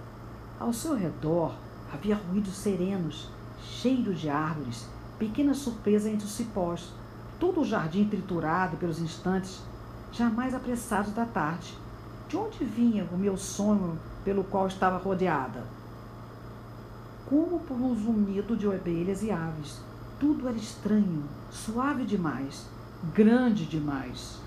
Ao 0.58 0.72
seu 0.72 0.94
redor 0.94 1.54
havia 1.92 2.16
ruídos 2.16 2.56
serenos, 2.56 3.30
cheiro 3.60 4.14
de 4.14 4.30
árvores, 4.30 4.88
pequena 5.18 5.52
surpresa 5.52 6.08
entre 6.08 6.26
os 6.26 6.32
cipós, 6.32 6.92
todo 7.38 7.61
o 7.61 7.64
jardim 7.64 8.04
triturado 8.09 8.76
pelos 8.76 9.00
instantes 9.00 9.62
jamais 10.12 10.54
apressados 10.54 11.12
da 11.12 11.25
tarde. 11.25 11.76
De 12.28 12.37
onde 12.37 12.64
vinha 12.64 13.07
o 13.12 13.16
meu 13.16 13.37
sonho 13.37 13.99
pelo 14.25 14.45
qual 14.45 14.66
estava 14.66 14.99
rodeada? 14.99 15.64
Como 17.26 17.61
por 17.61 17.76
um 17.76 17.95
zunido 17.95 18.57
de 18.57 18.66
ovelhas 18.66 19.23
e 19.23 19.30
aves. 19.30 19.80
Tudo 20.21 20.49
era 20.49 20.57
estranho, 20.57 21.25
suave 21.50 22.04
demais, 22.04 22.66
grande 23.14 23.64
demais. 23.64 24.38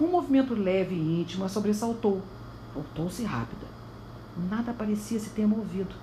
Um 0.00 0.06
movimento 0.06 0.54
leve 0.54 0.94
e 0.94 1.20
íntimo 1.20 1.44
a 1.44 1.48
sobressaltou 1.48 2.22
Voltou-se 2.74 3.22
rápida. 3.22 3.66
Nada 4.48 4.72
parecia 4.72 5.20
se 5.20 5.30
ter 5.30 5.46
movido, 5.46 5.94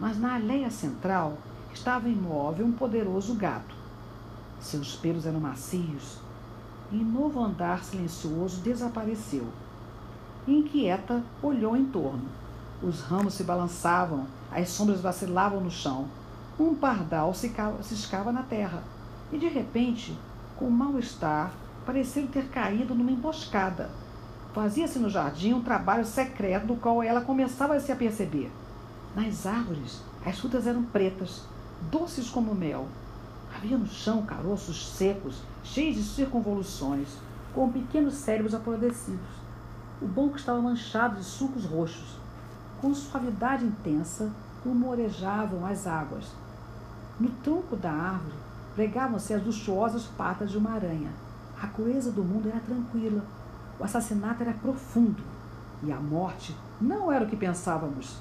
mas 0.00 0.18
na 0.18 0.34
alheia 0.36 0.70
central 0.70 1.36
estava 1.72 2.08
imóvel 2.08 2.64
um 2.64 2.72
poderoso 2.72 3.34
gato. 3.34 3.73
Seus 4.64 4.96
pelos 4.96 5.26
eram 5.26 5.40
macios. 5.40 6.18
Em 6.92 7.04
novo 7.04 7.42
andar 7.42 7.84
silencioso 7.84 8.60
desapareceu. 8.60 9.46
Inquieta, 10.48 11.22
olhou 11.42 11.76
em 11.76 11.84
torno. 11.84 12.24
Os 12.82 13.00
ramos 13.00 13.34
se 13.34 13.44
balançavam, 13.44 14.26
as 14.50 14.68
sombras 14.68 15.00
vacilavam 15.00 15.60
no 15.60 15.70
chão. 15.70 16.06
Um 16.58 16.74
pardal 16.74 17.32
ciscava 17.34 18.32
na 18.32 18.42
terra. 18.42 18.82
E 19.32 19.38
de 19.38 19.48
repente, 19.48 20.16
com 20.56 20.68
mal-estar, 20.70 21.52
pareceu 21.86 22.26
ter 22.26 22.48
caído 22.48 22.94
numa 22.94 23.10
emboscada 23.10 23.90
Fazia-se 24.54 25.00
no 25.00 25.10
jardim 25.10 25.52
um 25.52 25.60
trabalho 25.60 26.04
secreto 26.04 26.68
do 26.68 26.76
qual 26.76 27.02
ela 27.02 27.20
começava 27.20 27.74
a 27.74 27.80
se 27.80 27.90
aperceber. 27.90 28.48
Nas 29.12 29.46
árvores, 29.46 30.00
as 30.24 30.38
frutas 30.38 30.68
eram 30.68 30.84
pretas, 30.84 31.42
doces 31.90 32.30
como 32.30 32.54
mel. 32.54 32.86
Havia 33.64 33.78
no 33.78 33.86
chão 33.86 34.20
caroços 34.20 34.88
secos, 34.88 35.40
cheios 35.62 35.96
de 35.96 36.02
circunvoluções, 36.02 37.08
com 37.54 37.72
pequenos 37.72 38.12
cérebros 38.12 38.54
apodrecidos. 38.54 39.26
O 40.02 40.06
banco 40.06 40.36
estava 40.36 40.60
manchado 40.60 41.16
de 41.16 41.24
sucos 41.24 41.64
roxos. 41.64 42.18
Com 42.78 42.94
suavidade 42.94 43.64
intensa, 43.64 44.30
rumorejavam 44.62 45.64
as 45.64 45.86
águas. 45.86 46.26
No 47.18 47.30
tronco 47.42 47.74
da 47.74 47.90
árvore, 47.90 48.36
pregavam-se 48.74 49.32
as 49.32 49.42
luxuosas 49.42 50.04
patas 50.04 50.50
de 50.50 50.58
uma 50.58 50.72
aranha. 50.72 51.08
A 51.58 51.66
coesa 51.68 52.12
do 52.12 52.22
mundo 52.22 52.50
era 52.50 52.60
tranquila, 52.60 53.24
o 53.80 53.84
assassinato 53.84 54.42
era 54.42 54.52
profundo 54.52 55.22
e 55.82 55.90
a 55.90 55.96
morte 55.96 56.54
não 56.78 57.10
era 57.10 57.24
o 57.24 57.28
que 57.28 57.34
pensávamos. 57.34 58.18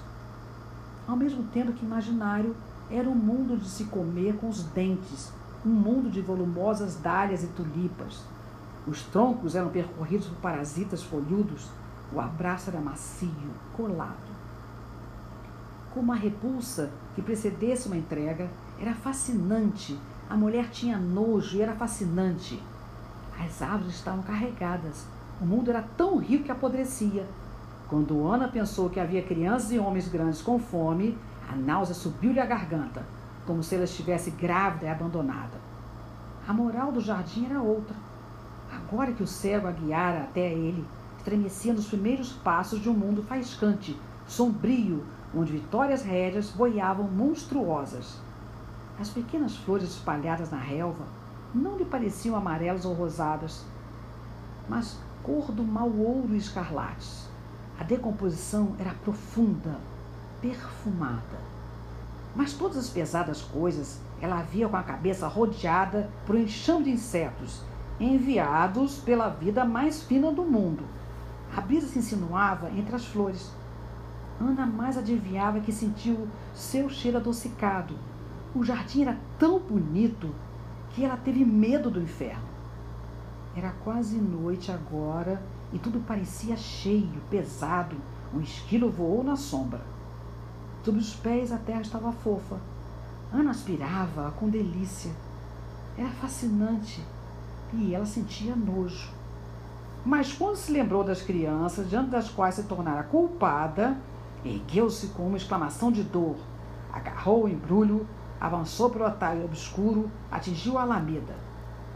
Ao 1.06 1.18
mesmo 1.18 1.44
tempo 1.52 1.74
que 1.74 1.86
imaginário, 1.86 2.56
era 2.92 3.10
um 3.10 3.16
mundo 3.16 3.58
de 3.58 3.68
se 3.68 3.86
comer 3.86 4.36
com 4.36 4.50
os 4.50 4.64
dentes, 4.64 5.32
um 5.66 5.70
mundo 5.70 6.10
de 6.10 6.22
volumosas 6.22 6.96
dálias 6.98 7.44
e 7.44 7.48
tulipas. 7.48 8.24
Os 8.86 9.04
troncos 9.04 9.56
eram 9.56 9.70
percorridos 9.70 10.28
por 10.28 10.38
parasitas 10.38 11.02
folhudos, 11.02 11.70
o 12.12 12.20
abraço 12.20 12.70
era 12.70 12.82
macio, 12.82 13.30
colado. 13.76 14.34
Como 15.94 16.12
a 16.12 16.16
repulsa 16.16 16.92
que 17.16 17.22
precedesse 17.22 17.88
uma 17.88 17.98
entrega, 17.98 18.50
era 18.80 18.94
fascinante. 18.94 19.98
A 20.30 20.36
mulher 20.36 20.70
tinha 20.70 20.98
nojo 20.98 21.58
e 21.58 21.62
era 21.62 21.76
fascinante. 21.76 22.62
As 23.40 23.62
árvores 23.62 23.96
estavam 23.96 24.24
carregadas, 24.24 25.06
o 25.42 25.46
mundo 25.46 25.70
era 25.70 25.82
tão 25.98 26.18
rico 26.18 26.46
que 26.46 26.52
apodrecia. 26.52 27.26
Quando 27.90 28.28
Ana 28.28 28.48
pensou 28.48 28.90
que 28.90 29.00
havia 29.00 29.22
crianças 29.22 29.72
e 29.72 29.80
homens 29.80 30.08
grandes 30.08 30.42
com 30.42 30.60
fome, 30.60 31.18
a 31.54 31.56
náusea 31.56 31.94
subiu-lhe 31.94 32.40
à 32.40 32.46
garganta, 32.48 33.06
como 33.46 33.62
se 33.62 33.76
ela 33.76 33.84
estivesse 33.84 34.32
grávida 34.32 34.86
e 34.86 34.90
abandonada. 34.90 35.62
A 36.48 36.52
moral 36.52 36.92
do 36.92 37.00
jardim 37.00 37.46
era 37.46 37.62
outra. 37.62 37.96
Agora 38.72 39.12
que 39.12 39.22
o 39.22 39.28
cego 39.28 39.68
a 39.68 39.72
guiara 39.72 40.24
até 40.24 40.52
ele, 40.52 40.84
estremecia 41.18 41.72
nos 41.72 41.86
primeiros 41.86 42.34
passos 42.34 42.82
de 42.82 42.90
um 42.90 42.94
mundo 42.94 43.22
faiscante, 43.22 43.96
sombrio, 44.28 45.06
onde 45.36 45.52
vitórias 45.52 46.02
rédeas 46.02 46.50
boiavam 46.50 47.06
monstruosas. 47.06 48.18
As 49.00 49.10
pequenas 49.10 49.56
flores 49.56 49.90
espalhadas 49.90 50.50
na 50.50 50.58
relva 50.58 51.06
não 51.54 51.78
lhe 51.78 51.86
pareciam 51.86 52.36
amarelas 52.36 52.84
ou 52.84 52.94
rosadas, 52.94 53.64
mas 54.68 54.98
cor 55.22 55.52
do 55.52 55.64
mau 55.64 55.92
ouro 55.92 56.36
escarlate. 56.36 57.28
A 57.80 57.84
decomposição 57.84 58.76
era 58.80 58.94
profunda, 59.04 59.78
perfumada. 60.44 61.40
Mas 62.36 62.52
todas 62.52 62.78
as 62.78 62.90
pesadas 62.90 63.42
coisas 63.42 64.02
ela 64.22 64.40
havia 64.40 64.68
com 64.68 64.76
a 64.76 64.84
cabeça 64.84 65.26
rodeada 65.28 66.10
por 66.26 66.36
um 66.36 66.40
enxame 66.40 66.86
de 66.86 66.92
insetos, 66.92 67.62
enviados 67.98 68.98
pela 68.98 69.30
vida 69.30 69.64
mais 69.64 70.04
fina 70.04 70.32
do 70.34 70.44
mundo. 70.44 70.84
A 71.56 71.62
brisa 71.62 71.88
se 71.88 72.00
insinuava 72.00 72.70
entre 72.72 72.94
as 72.94 73.06
flores. 73.06 73.52
Ana 74.42 74.66
mais 74.66 74.98
adivinhava 74.98 75.62
que 75.62 75.72
sentiu 75.72 76.28
seu 76.54 76.90
cheiro 76.90 77.18
adocicado. 77.18 77.96
O 78.54 78.64
jardim 78.64 79.04
era 79.04 79.18
tão 79.40 79.60
bonito 79.60 80.34
que 80.90 81.06
ela 81.06 81.16
teve 81.16 81.46
medo 81.46 81.90
do 81.90 82.02
inferno. 82.02 82.52
Era 83.56 83.72
quase 83.84 84.18
noite 84.18 84.72
agora 84.72 85.42
e 85.72 85.80
tudo 85.80 86.00
parecia 86.00 86.58
cheio, 86.58 87.22
pesado. 87.30 87.96
Um 88.34 88.42
esquilo 88.42 88.90
voou 88.90 89.24
na 89.24 89.36
sombra. 89.36 89.93
Sob 90.84 90.98
os 90.98 91.16
pés 91.16 91.52
a 91.52 91.58
terra 91.58 91.82
estava 91.82 92.12
fofa. 92.12 92.58
Ana 93.32 93.52
aspirava 93.52 94.32
com 94.32 94.50
delícia. 94.50 95.12
Era 95.98 96.10
fascinante 96.10 97.02
e 97.72 97.96
ela 97.96 98.06
sentia 98.06 98.54
nojo. 98.54 99.10
Mas 100.06 100.34
quando 100.34 100.58
se 100.58 100.74
lembrou 100.74 101.02
das 101.02 101.22
crianças, 101.22 101.90
diante 101.90 102.10
das 102.10 102.30
quais 102.30 102.56
se 102.56 102.64
tornara 102.64 103.04
culpada, 103.04 103.98
ergueu-se 104.44 105.08
com 105.08 105.26
uma 105.26 105.38
exclamação 105.38 105.90
de 105.90 106.04
dor, 106.04 106.36
agarrou 106.92 107.46
o 107.46 107.50
embrulho, 107.50 108.06
avançou 108.40 108.90
para 108.90 109.04
o 109.04 109.08
atalho 109.08 109.46
obscuro, 109.46 110.12
atingiu 110.30 110.78
a 110.78 110.82
alameda. 110.82 111.34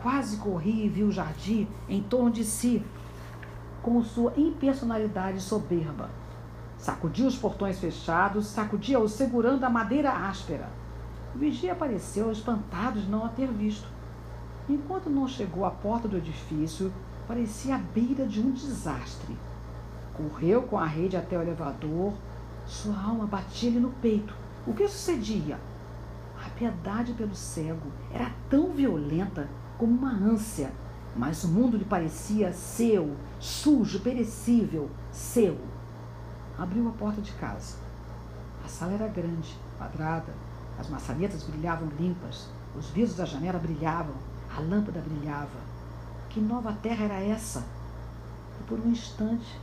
Quase 0.02 0.38
corria 0.38 0.86
e 0.86 0.90
viu 0.90 1.08
o 1.08 1.12
jardim 1.12 1.68
em 1.90 2.02
torno 2.02 2.32
de 2.32 2.46
si, 2.46 2.82
com 3.84 4.02
sua 4.02 4.34
impersonalidade 4.38 5.42
soberba. 5.42 6.10
Sacudia 6.78 7.28
os 7.28 7.36
portões 7.36 7.80
fechados, 7.80 8.48
sacudia-os 8.48 9.12
segurando 9.12 9.64
a 9.64 9.70
madeira 9.70 10.12
áspera. 10.12 10.70
O 11.36 11.40
vigia 11.40 11.74
apareceu 11.74 12.32
espantado 12.32 13.02
de 13.02 13.10
não 13.10 13.26
a 13.26 13.30
ter 13.30 13.48
visto. 13.48 13.88
Enquanto 14.70 15.10
não 15.10 15.28
chegou 15.28 15.66
à 15.66 15.72
porta 15.72 16.08
do 16.08 16.18
edifício, 16.18 16.94
parecia 17.28 17.76
à 17.76 17.78
beira 17.78 18.26
de 18.26 18.40
um 18.40 18.52
desastre. 18.52 19.36
Correu 20.14 20.64
com 20.64 20.78
a 20.78 20.86
rede 20.86 21.18
até 21.18 21.38
o 21.38 21.42
elevador, 21.42 22.14
sua 22.66 23.00
alma 23.02 23.26
batia-lhe 23.26 23.80
no 23.80 23.92
peito. 23.92 24.34
O 24.66 24.74
que 24.74 24.88
sucedia? 24.88 25.58
A 26.46 26.50
piedade 26.50 27.14
pelo 27.14 27.36
cego 27.36 27.92
era 28.14 28.32
tão 28.50 28.72
violenta 28.72 29.50
como 29.78 29.94
uma 29.94 30.12
ânsia, 30.12 30.72
mas 31.16 31.44
o 31.44 31.48
mundo 31.48 31.78
lhe 31.78 31.86
parecia 31.86 32.54
seu, 32.54 33.16
sujo, 33.40 34.00
perecível, 34.02 34.90
seu. 35.12 35.58
Abriu 36.58 36.90
a 36.90 36.92
porta 36.92 37.22
de 37.22 37.32
casa. 37.34 37.78
A 38.66 38.68
sala 38.68 38.94
era 38.94 39.08
grande, 39.08 39.56
quadrada, 39.78 40.34
as 40.80 40.90
maçanetas 40.90 41.44
brilhavam 41.44 41.88
limpas, 42.00 42.50
os 42.76 42.90
vidros 42.90 43.16
da 43.16 43.26
janela 43.26 43.60
brilhavam, 43.60 44.16
a 44.56 44.60
lâmpada 44.60 45.00
brilhava. 45.00 45.60
Que 46.30 46.40
nova 46.40 46.74
terra 46.74 47.06
era 47.06 47.20
essa? 47.20 47.64
E 48.60 48.64
por 48.64 48.80
um 48.80 48.90
instante, 48.90 49.60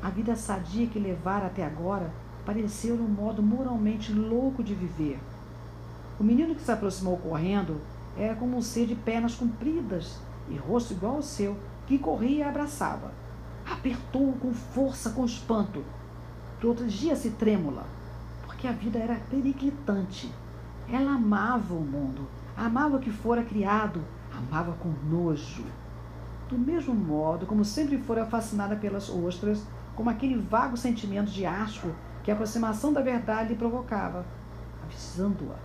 a 0.00 0.08
vida 0.08 0.36
sadia 0.36 0.86
que 0.86 0.98
levara 0.98 1.46
até 1.46 1.64
agora 1.64 2.12
pareceu 2.44 2.94
um 2.94 3.08
modo 3.08 3.42
moralmente 3.42 4.12
louco 4.12 4.62
de 4.62 4.74
viver. 4.74 5.18
O 6.18 6.22
menino 6.24 6.54
que 6.54 6.62
se 6.62 6.70
aproximou 6.70 7.16
correndo 7.18 7.80
era 8.16 8.36
como 8.36 8.56
um 8.56 8.62
ser 8.62 8.86
de 8.86 8.94
pernas 8.94 9.34
compridas 9.34 10.20
e 10.48 10.56
rosto 10.56 10.92
igual 10.92 11.16
ao 11.16 11.22
seu, 11.22 11.56
que 11.86 11.98
corria 11.98 12.38
e 12.38 12.48
abraçava. 12.48 13.12
Apertou-o 13.68 14.38
com 14.38 14.52
força, 14.52 15.10
com 15.10 15.24
espanto. 15.24 15.84
Protegia-se 16.60 17.30
trêmula, 17.32 17.84
porque 18.46 18.66
a 18.66 18.72
vida 18.72 18.98
era 18.98 19.20
periclitante. 19.30 20.32
Ela 20.90 21.12
amava 21.12 21.74
o 21.74 21.80
mundo, 21.80 22.26
amava 22.56 22.96
o 22.96 23.00
que 23.00 23.10
fora 23.10 23.42
criado, 23.42 24.02
amava 24.32 24.72
com 24.72 24.88
nojo. 25.10 25.64
Do 26.48 26.56
mesmo 26.56 26.94
modo 26.94 27.44
como 27.44 27.64
sempre 27.64 27.98
fora 27.98 28.24
fascinada 28.24 28.74
pelas 28.76 29.10
ostras, 29.10 29.66
como 29.94 30.08
aquele 30.08 30.38
vago 30.38 30.76
sentimento 30.76 31.30
de 31.30 31.44
asco 31.44 31.88
que 32.22 32.30
a 32.30 32.34
aproximação 32.34 32.92
da 32.92 33.02
verdade 33.02 33.50
lhe 33.50 33.56
provocava. 33.56 34.24
Avisando-a, 34.84 35.56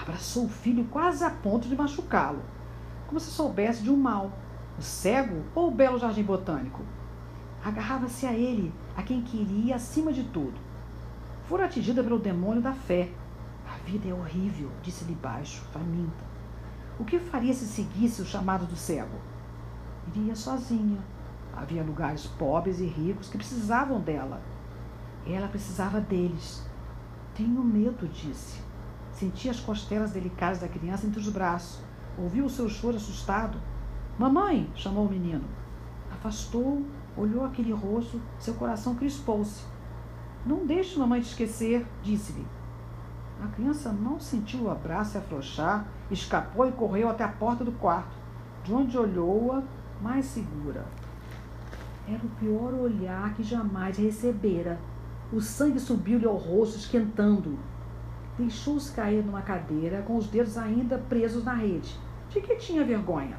abraçou 0.00 0.44
o 0.44 0.48
filho 0.48 0.84
quase 0.90 1.24
a 1.24 1.30
ponto 1.30 1.66
de 1.68 1.76
machucá-lo, 1.76 2.42
como 3.06 3.18
se 3.20 3.30
soubesse 3.30 3.82
de 3.82 3.90
um 3.90 3.96
mal, 3.96 4.32
o 4.78 4.82
cego 4.82 5.42
ou 5.54 5.68
o 5.68 5.74
belo 5.74 5.98
jardim 5.98 6.22
botânico. 6.22 6.82
Agarrava-se 7.64 8.26
a 8.26 8.32
ele, 8.32 8.72
a 8.96 9.02
quem 9.02 9.22
queria 9.22 9.76
acima 9.76 10.12
de 10.12 10.24
tudo. 10.24 10.58
Fora 11.48 11.66
atingida 11.66 12.02
pelo 12.02 12.18
demônio 12.18 12.62
da 12.62 12.72
fé. 12.72 13.10
A 13.68 13.76
vida 13.84 14.08
é 14.08 14.14
horrível, 14.14 14.70
disse-lhe 14.82 15.14
baixo, 15.14 15.62
faminta. 15.72 16.24
O 16.98 17.04
que 17.04 17.18
faria 17.18 17.52
se 17.52 17.66
seguisse 17.66 18.22
o 18.22 18.26
chamado 18.26 18.66
do 18.66 18.76
cego? 18.76 19.18
Iria 20.14 20.34
sozinha. 20.34 20.98
Havia 21.54 21.82
lugares 21.82 22.26
pobres 22.26 22.80
e 22.80 22.86
ricos 22.86 23.28
que 23.28 23.38
precisavam 23.38 24.00
dela 24.00 24.40
ela 25.34 25.48
precisava 25.48 26.00
deles. 26.00 26.62
Tenho 27.34 27.62
medo, 27.62 28.06
disse. 28.08 28.60
Sentia 29.12 29.50
as 29.50 29.60
costelas 29.60 30.12
delicadas 30.12 30.60
da 30.60 30.68
criança 30.68 31.06
entre 31.06 31.20
os 31.20 31.28
braços. 31.28 31.80
Ouviu 32.18 32.44
o 32.44 32.50
seu 32.50 32.68
choro 32.68 32.96
assustado. 32.96 33.58
Mamãe! 34.18 34.70
chamou 34.74 35.06
o 35.06 35.10
menino. 35.10 35.44
Afastou, 36.12 36.84
olhou 37.16 37.44
aquele 37.44 37.72
rosto, 37.72 38.20
seu 38.38 38.54
coração 38.54 38.94
crispou-se. 38.94 39.64
Não 40.44 40.66
deixe 40.66 40.98
mamãe 40.98 41.20
te 41.20 41.28
esquecer, 41.28 41.86
disse-lhe. 42.02 42.46
A 43.42 43.48
criança 43.48 43.92
não 43.92 44.18
sentiu 44.18 44.62
o 44.62 44.70
abraço 44.70 45.16
e 45.16 45.18
afrouxar, 45.18 45.86
escapou 46.10 46.66
e 46.66 46.72
correu 46.72 47.08
até 47.08 47.24
a 47.24 47.28
porta 47.28 47.64
do 47.64 47.72
quarto, 47.72 48.16
de 48.64 48.72
onde 48.72 48.96
olhou-a 48.96 49.62
mais 50.00 50.24
segura. 50.26 50.86
Era 52.08 52.24
o 52.24 52.30
pior 52.40 52.72
olhar 52.74 53.34
que 53.34 53.42
jamais 53.42 53.98
recebera. 53.98 54.78
O 55.32 55.40
sangue 55.40 55.80
subiu-lhe 55.80 56.24
ao 56.24 56.36
rosto, 56.36 56.78
esquentando. 56.78 57.58
Deixou-se 58.38 58.92
cair 58.92 59.24
numa 59.24 59.42
cadeira, 59.42 60.02
com 60.02 60.16
os 60.16 60.28
dedos 60.28 60.56
ainda 60.56 60.98
presos 60.98 61.44
na 61.44 61.54
rede. 61.54 61.98
De 62.30 62.40
que 62.40 62.54
tinha 62.56 62.84
vergonha? 62.84 63.36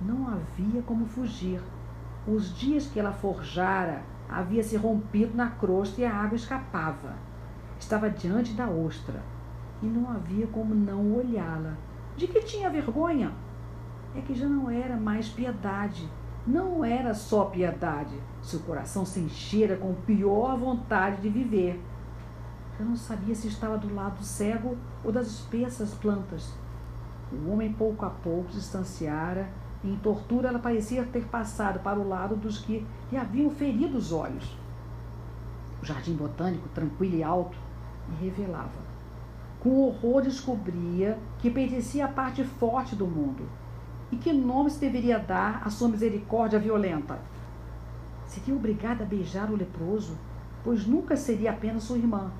Não 0.00 0.28
havia 0.28 0.82
como 0.82 1.06
fugir. 1.06 1.60
Os 2.26 2.56
dias 2.56 2.86
que 2.86 2.98
ela 2.98 3.12
forjara 3.12 4.02
havia 4.28 4.62
se 4.62 4.76
rompido 4.76 5.36
na 5.36 5.50
crosta 5.50 6.00
e 6.00 6.04
a 6.04 6.14
água 6.14 6.36
escapava. 6.36 7.14
Estava 7.78 8.08
diante 8.08 8.54
da 8.54 8.66
ostra 8.66 9.22
e 9.82 9.86
não 9.86 10.10
havia 10.10 10.46
como 10.46 10.74
não 10.74 11.14
olhá-la. 11.14 11.74
De 12.16 12.26
que 12.26 12.40
tinha 12.40 12.70
vergonha? 12.70 13.32
É 14.16 14.20
que 14.20 14.34
já 14.34 14.48
não 14.48 14.70
era 14.70 14.96
mais 14.96 15.28
piedade, 15.28 16.08
não 16.46 16.84
era 16.84 17.12
só 17.12 17.46
piedade, 17.46 18.18
seu 18.40 18.60
coração 18.60 19.04
se 19.04 19.20
enchera 19.20 19.76
com 19.76 19.94
pior 19.94 20.56
vontade 20.56 21.20
de 21.20 21.28
viver. 21.28 21.82
Eu 22.78 22.86
não 22.86 22.96
sabia 22.96 23.34
se 23.34 23.48
estava 23.48 23.76
do 23.76 23.94
lado 23.94 24.22
cego 24.22 24.78
ou 25.04 25.12
das 25.12 25.26
espessas 25.26 25.92
plantas. 25.94 26.54
O 27.32 27.50
homem 27.50 27.72
pouco 27.72 28.06
a 28.06 28.10
pouco 28.10 28.50
distanciara 28.50 29.48
em 29.84 29.96
tortura 29.96 30.48
ela 30.48 30.58
parecia 30.58 31.04
ter 31.04 31.24
passado 31.26 31.80
para 31.80 32.00
o 32.00 32.08
lado 32.08 32.34
dos 32.34 32.58
que 32.58 32.84
lhe 33.12 33.18
haviam 33.18 33.50
ferido 33.50 33.98
os 33.98 34.12
olhos. 34.12 34.56
O 35.82 35.84
jardim 35.84 36.14
botânico, 36.14 36.68
tranquilo 36.70 37.16
e 37.16 37.22
alto, 37.22 37.58
me 38.08 38.16
revelava. 38.16 38.94
Com 39.60 39.82
horror 39.82 40.22
descobria 40.22 41.18
que 41.38 41.50
pertencia 41.50 42.06
à 42.06 42.08
parte 42.08 42.42
forte 42.44 42.96
do 42.96 43.06
mundo 43.06 43.46
e 44.10 44.16
que 44.16 44.32
nome 44.32 44.70
se 44.70 44.80
deveria 44.80 45.18
dar 45.18 45.62
à 45.64 45.70
sua 45.70 45.88
misericórdia 45.88 46.58
violenta? 46.58 47.18
Seria 48.26 48.54
obrigada 48.54 49.04
a 49.04 49.06
beijar 49.06 49.50
o 49.50 49.56
leproso, 49.56 50.16
pois 50.62 50.86
nunca 50.86 51.16
seria 51.16 51.50
apenas 51.50 51.84
sua 51.84 51.98
irmã. 51.98 52.30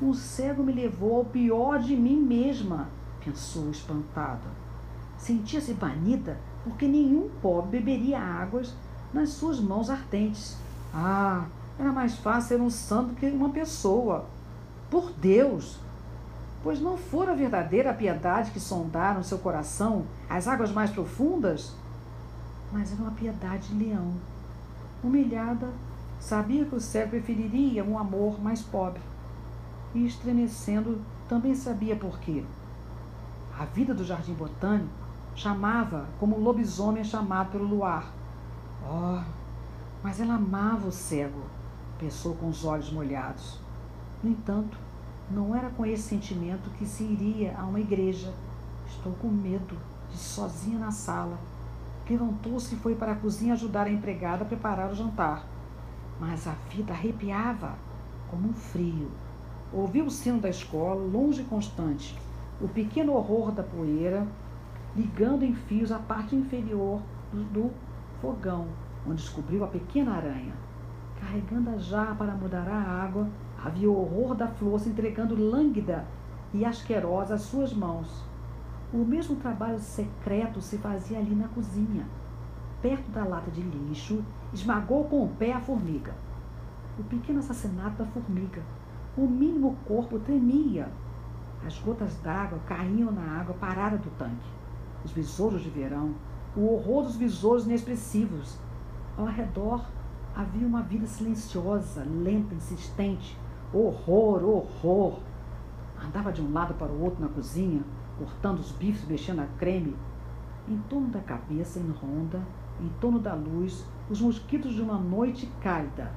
O 0.00 0.14
cego 0.14 0.62
me 0.62 0.72
levou 0.72 1.16
ao 1.16 1.24
pior 1.24 1.80
de 1.80 1.96
mim 1.96 2.20
mesma, 2.20 2.88
pensou 3.24 3.68
espantada. 3.68 4.48
Sentia-se 5.16 5.74
banida 5.74 6.38
porque 6.68 6.86
nenhum 6.86 7.28
pobre 7.40 7.78
beberia 7.78 8.20
águas 8.20 8.74
nas 9.12 9.30
suas 9.30 9.60
mãos 9.60 9.90
ardentes. 9.90 10.56
Ah, 10.94 11.46
era 11.78 11.92
mais 11.92 12.16
fácil 12.16 12.48
ser 12.48 12.62
um 12.62 12.70
santo 12.70 13.14
que 13.14 13.26
uma 13.26 13.50
pessoa. 13.50 14.26
Por 14.90 15.12
Deus, 15.12 15.78
Pois 16.62 16.80
não 16.80 16.96
fora 16.96 17.34
verdadeira 17.34 17.90
a 17.90 17.94
piedade 17.94 18.50
que 18.50 18.58
sondaram 18.58 19.22
seu 19.22 19.38
coração 19.38 20.04
as 20.28 20.48
águas 20.48 20.72
mais 20.72 20.90
profundas? 20.90 21.72
Mas 22.72 22.92
era 22.92 23.00
uma 23.00 23.12
piedade 23.12 23.68
de 23.68 23.84
leão. 23.84 24.12
Humilhada, 25.02 25.68
sabia 26.18 26.64
que 26.64 26.74
o 26.74 26.80
cego 26.80 27.10
preferiria 27.10 27.84
um 27.84 27.96
amor 27.96 28.40
mais 28.42 28.60
pobre. 28.60 29.00
E 29.94 30.04
estremecendo, 30.04 31.00
também 31.28 31.54
sabia 31.54 31.94
por 31.94 32.18
quê. 32.18 32.42
A 33.56 33.64
vida 33.64 33.94
do 33.94 34.04
jardim 34.04 34.34
botânico 34.34 35.07
chamava 35.38 36.08
como 36.18 36.36
o 36.36 36.42
lobisomem 36.42 37.00
é 37.00 37.04
chamado 37.04 37.52
pelo 37.52 37.64
luar. 37.64 38.12
Oh, 38.84 39.22
mas 40.02 40.20
ela 40.20 40.34
amava 40.34 40.88
o 40.88 40.92
cego, 40.92 41.42
pensou 41.96 42.34
com 42.34 42.48
os 42.48 42.64
olhos 42.64 42.90
molhados. 42.90 43.60
No 44.20 44.30
entanto, 44.30 44.76
não 45.30 45.54
era 45.54 45.70
com 45.70 45.86
esse 45.86 46.02
sentimento 46.02 46.70
que 46.70 46.84
se 46.84 47.04
iria 47.04 47.56
a 47.56 47.62
uma 47.62 47.78
igreja. 47.78 48.34
Estou 48.88 49.12
com 49.12 49.28
medo, 49.28 49.76
disse 50.10 50.24
sozinha 50.24 50.76
na 50.76 50.90
sala. 50.90 51.38
Levantou-se 52.10 52.74
e 52.74 52.78
foi 52.78 52.96
para 52.96 53.12
a 53.12 53.16
cozinha 53.16 53.52
ajudar 53.52 53.86
a 53.86 53.90
empregada 53.90 54.42
a 54.42 54.48
preparar 54.48 54.90
o 54.90 54.94
jantar. 54.94 55.46
Mas 56.18 56.48
a 56.48 56.54
vida 56.68 56.92
arrepiava 56.92 57.76
como 58.28 58.48
um 58.48 58.54
frio. 58.54 59.08
Ouviu 59.72 60.06
o 60.06 60.10
sino 60.10 60.40
da 60.40 60.48
escola, 60.48 61.00
longe 61.00 61.42
e 61.42 61.44
constante, 61.44 62.18
o 62.60 62.66
pequeno 62.66 63.12
horror 63.12 63.52
da 63.52 63.62
poeira, 63.62 64.26
ligando 64.96 65.44
em 65.44 65.54
fios 65.54 65.92
a 65.92 65.98
parte 65.98 66.34
inferior 66.34 67.00
do, 67.32 67.70
fogão, 68.20 68.66
onde 69.06 69.22
descobriu 69.22 69.64
a 69.64 69.68
pequena 69.68 70.16
aranha. 70.16 70.54
Carregando 71.20 71.70
a 71.70 71.78
jarra 71.78 72.14
para 72.14 72.34
mudar 72.34 72.68
a 72.68 73.04
água, 73.04 73.28
Havia 73.64 73.90
o 73.90 74.00
horror 74.00 74.36
da 74.36 74.46
flor 74.46 74.78
se 74.78 74.88
entregando 74.88 75.34
lânguida 75.34 76.04
e 76.54 76.64
asquerosa 76.64 77.34
às 77.34 77.42
suas 77.42 77.72
mãos. 77.74 78.24
O 78.92 78.98
mesmo 78.98 79.36
trabalho 79.36 79.80
secreto 79.80 80.60
se 80.60 80.78
fazia 80.78 81.18
ali 81.18 81.34
na 81.34 81.48
cozinha. 81.48 82.06
Perto 82.80 83.10
da 83.10 83.24
lata 83.24 83.50
de 83.50 83.60
lixo, 83.60 84.24
esmagou 84.52 85.04
com 85.04 85.24
o 85.24 85.28
pé 85.28 85.52
a 85.52 85.60
formiga. 85.60 86.14
O 86.96 87.02
pequeno 87.02 87.40
assassinato 87.40 88.02
da 88.02 88.06
formiga. 88.06 88.62
O 89.16 89.26
mínimo 89.26 89.76
corpo 89.84 90.20
tremia. 90.20 90.88
As 91.66 91.76
gotas 91.80 92.16
d'água 92.20 92.60
caíam 92.64 93.10
na 93.10 93.40
água 93.40 93.56
parada 93.56 93.98
do 93.98 94.10
tanque. 94.10 94.57
Os 95.08 95.14
besouros 95.14 95.62
de 95.62 95.70
verão, 95.70 96.14
o 96.54 96.70
horror 96.70 97.04
dos 97.04 97.16
besouros 97.16 97.64
inexpressivos. 97.64 98.58
Ao 99.16 99.24
redor 99.24 99.86
havia 100.36 100.66
uma 100.66 100.82
vida 100.82 101.06
silenciosa, 101.06 102.04
lenta, 102.04 102.54
insistente. 102.54 103.38
Horror, 103.72 104.44
horror. 104.44 105.20
Andava 105.98 106.30
de 106.30 106.42
um 106.42 106.52
lado 106.52 106.74
para 106.74 106.92
o 106.92 107.02
outro 107.02 107.22
na 107.22 107.28
cozinha, 107.28 107.80
cortando 108.18 108.58
os 108.58 108.70
bifes, 108.72 109.08
mexendo 109.08 109.40
a 109.40 109.46
creme. 109.58 109.96
Em 110.68 110.76
torno 110.90 111.08
da 111.08 111.20
cabeça, 111.20 111.78
em 111.78 111.90
ronda, 111.90 112.42
em 112.78 112.90
torno 113.00 113.18
da 113.18 113.32
luz, 113.32 113.86
os 114.10 114.20
mosquitos 114.20 114.74
de 114.74 114.82
uma 114.82 114.98
noite 114.98 115.50
cálida. 115.62 116.12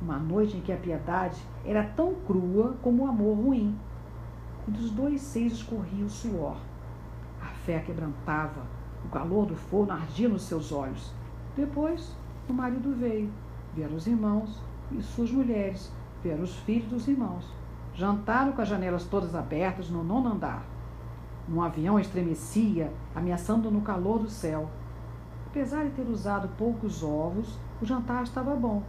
Uma 0.00 0.18
noite 0.18 0.56
em 0.56 0.62
que 0.62 0.72
a 0.72 0.78
piedade 0.78 1.38
era 1.62 1.84
tão 1.84 2.14
crua 2.26 2.74
como 2.80 3.04
o 3.04 3.06
amor 3.06 3.36
ruim. 3.36 3.76
E 4.66 4.70
dos 4.70 4.90
dois 4.92 5.20
seios 5.20 5.52
escorria 5.52 6.06
o 6.06 6.08
suor. 6.08 6.56
A 7.40 7.46
fé 7.46 7.80
quebrantava, 7.80 8.62
o 9.04 9.08
calor 9.08 9.46
do 9.46 9.56
forno 9.56 9.92
ardia 9.92 10.28
nos 10.28 10.42
seus 10.42 10.72
olhos. 10.72 11.12
Depois, 11.56 12.14
o 12.48 12.52
marido 12.52 12.94
veio. 12.94 13.30
Vieram 13.74 13.96
os 13.96 14.06
irmãos 14.06 14.60
e 14.92 15.02
suas 15.02 15.30
mulheres. 15.30 15.92
Vieram 16.22 16.42
os 16.42 16.54
filhos 16.60 16.88
dos 16.88 17.08
irmãos. 17.08 17.46
Jantaram 17.94 18.52
com 18.52 18.62
as 18.62 18.68
janelas 18.68 19.04
todas 19.04 19.34
abertas 19.34 19.88
no 19.88 20.04
nono 20.04 20.32
andar. 20.32 20.64
Um 21.48 21.62
avião 21.62 21.98
estremecia, 21.98 22.92
ameaçando 23.14 23.70
no 23.70 23.80
calor 23.80 24.20
do 24.20 24.28
céu. 24.28 24.68
Apesar 25.46 25.84
de 25.84 25.90
ter 25.90 26.06
usado 26.08 26.48
poucos 26.56 27.02
ovos, 27.02 27.58
o 27.82 27.86
jantar 27.86 28.22
estava 28.22 28.54
bom. 28.54 28.82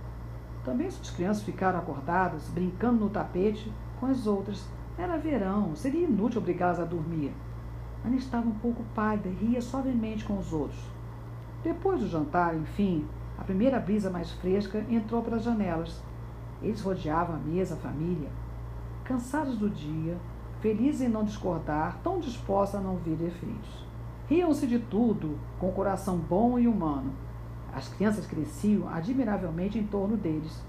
Também 0.64 0.92
suas 0.92 1.10
crianças 1.10 1.44
ficaram 1.44 1.80
acordadas, 1.80 2.48
brincando 2.50 3.00
no 3.00 3.10
tapete 3.10 3.72
com 4.00 4.06
as 4.06 4.28
outras. 4.28 4.68
Era 4.98 5.18
verão, 5.18 5.76
seria 5.76 6.04
inútil 6.04 6.40
obrigá-las 6.40 6.80
a 6.80 6.86
dormir. 6.86 7.34
Ana 8.04 8.16
estava 8.16 8.48
um 8.48 8.54
pouco 8.54 8.84
pálida 8.96 9.30
e 9.30 9.46
ria 9.46 9.62
suavemente 9.62 10.26
com 10.26 10.38
os 10.38 10.52
outros. 10.52 10.80
Depois 11.64 12.00
do 12.00 12.08
jantar, 12.08 12.56
enfim, 12.56 13.06
a 13.38 13.44
primeira 13.44 13.80
brisa 13.80 14.10
mais 14.10 14.32
fresca 14.32 14.84
entrou 14.90 15.22
pelas 15.22 15.44
janelas. 15.44 16.02
Eles 16.62 16.82
rodeavam 16.82 17.36
a 17.36 17.40
mesa, 17.40 17.76
a 17.76 17.78
família. 17.78 18.30
Cansados 19.04 19.58
do 19.58 19.70
dia, 19.70 20.18
felizes 20.60 21.02
em 21.02 21.10
não 21.10 21.24
discordar, 21.24 22.00
tão 22.04 22.20
dispostos 22.20 22.80
a 22.80 22.84
não 22.84 22.96
ver 22.98 23.16
defeitos. 23.16 23.86
Riam-se 24.28 24.66
de 24.66 24.80
tudo, 24.80 25.38
com 25.60 25.70
o 25.70 25.74
coração 25.74 26.18
bom 26.18 26.58
e 26.58 26.68
humano. 26.68 27.12
As 27.74 27.88
crianças 27.88 28.26
cresciam 28.26 28.88
admiravelmente 28.90 29.78
em 29.78 29.86
torno 29.86 30.18
deles. 30.18 30.64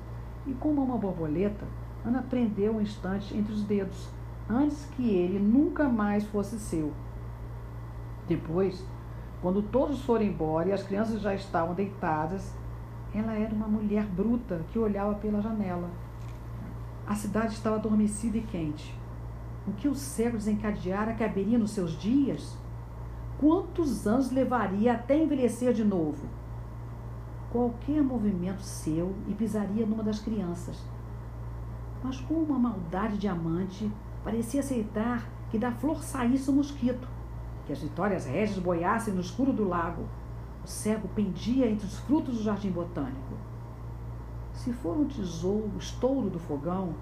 E 0.47 0.53
como 0.55 0.83
uma 0.83 0.99
borboleta, 0.99 1.65
Ana 2.05 2.23
prendeu 2.23 2.77
um 2.77 2.81
instante 2.81 3.37
entre 3.37 3.53
os 3.53 3.63
dedos, 3.65 4.09
antes 4.49 4.85
que 4.97 5.09
ele 5.09 5.39
nunca 5.39 5.89
mais 5.89 6.25
fosse 6.25 6.59
seu. 6.59 6.93
Depois, 8.33 8.83
quando 9.43 9.61
todos 9.61 10.01
foram 10.07 10.25
embora 10.25 10.71
e 10.71 10.73
as 10.73 10.83
crianças 10.83 11.21
já 11.21 11.35
estavam 11.35 11.75
deitadas, 11.75 12.55
ela 13.15 13.35
era 13.35 13.55
uma 13.55 13.69
mulher 13.69 14.07
bruta 14.07 14.65
que 14.73 14.79
olhava 14.79 15.17
pela 15.17 15.43
janela. 15.43 15.91
A 17.07 17.15
cidade 17.15 17.53
estava 17.53 17.77
adormecida 17.77 18.39
e 18.39 18.41
quente. 18.41 18.99
O 19.69 19.73
que 19.73 19.87
o 19.87 19.95
cego 19.95 20.39
desencadeara 20.39 21.13
caberia 21.13 21.59
nos 21.59 21.73
seus 21.73 21.93
dias? 22.01 22.57
Quantos 23.39 24.07
anos 24.07 24.31
levaria 24.31 24.95
até 24.95 25.23
envelhecer 25.23 25.75
de 25.75 25.85
novo? 25.85 26.27
Qualquer 27.51 28.03
movimento 28.03 28.63
seu 28.63 29.15
e 29.29 29.35
pisaria 29.35 29.85
numa 29.85 30.03
das 30.03 30.21
crianças. 30.21 30.83
Mas 32.03 32.19
com 32.19 32.35
uma 32.35 32.59
maldade 32.59 33.19
de 33.19 33.29
amante, 33.29 33.93
parecia 34.25 34.61
aceitar 34.61 35.29
que 35.51 35.59
da 35.59 35.71
flor 35.71 36.03
saísse 36.03 36.51
um 36.51 36.55
mosquito 36.55 37.12
que 37.67 37.73
as 37.73 37.81
vitórias 37.81 38.27
régias 38.27 38.59
boiassem 38.59 39.15
no 39.15 39.21
escuro 39.21 39.53
do 39.53 39.69
lago. 39.69 40.05
O 40.65 40.67
cego 40.67 41.09
pendia 41.09 41.69
entre 41.69 41.87
os 41.87 41.99
frutos 42.01 42.37
do 42.37 42.43
jardim 42.43 42.71
botânico. 42.71 43.35
Se 44.53 44.73
for 44.73 44.97
um 44.97 45.07
tesouro, 45.07 45.71
o 45.75 45.79
estouro 45.79 46.31
do 46.31 46.39
fogão, 46.39 46.95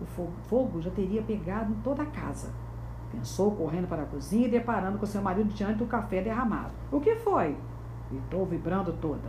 o 0.00 0.04
fogo 0.48 0.80
já 0.80 0.90
teria 0.90 1.22
pegado 1.22 1.72
em 1.72 1.76
toda 1.76 2.02
a 2.02 2.06
casa. 2.06 2.52
Pensou 3.10 3.52
correndo 3.52 3.88
para 3.88 4.02
a 4.02 4.06
cozinha 4.06 4.46
e 4.46 4.50
deparando 4.50 4.98
com 4.98 5.06
seu 5.06 5.22
marido 5.22 5.52
diante 5.52 5.78
do 5.78 5.86
café 5.86 6.22
derramado. 6.22 6.72
O 6.92 7.00
que 7.00 7.16
foi? 7.16 7.56
gritou, 8.10 8.46
vibrando 8.46 8.92
toda. 8.94 9.28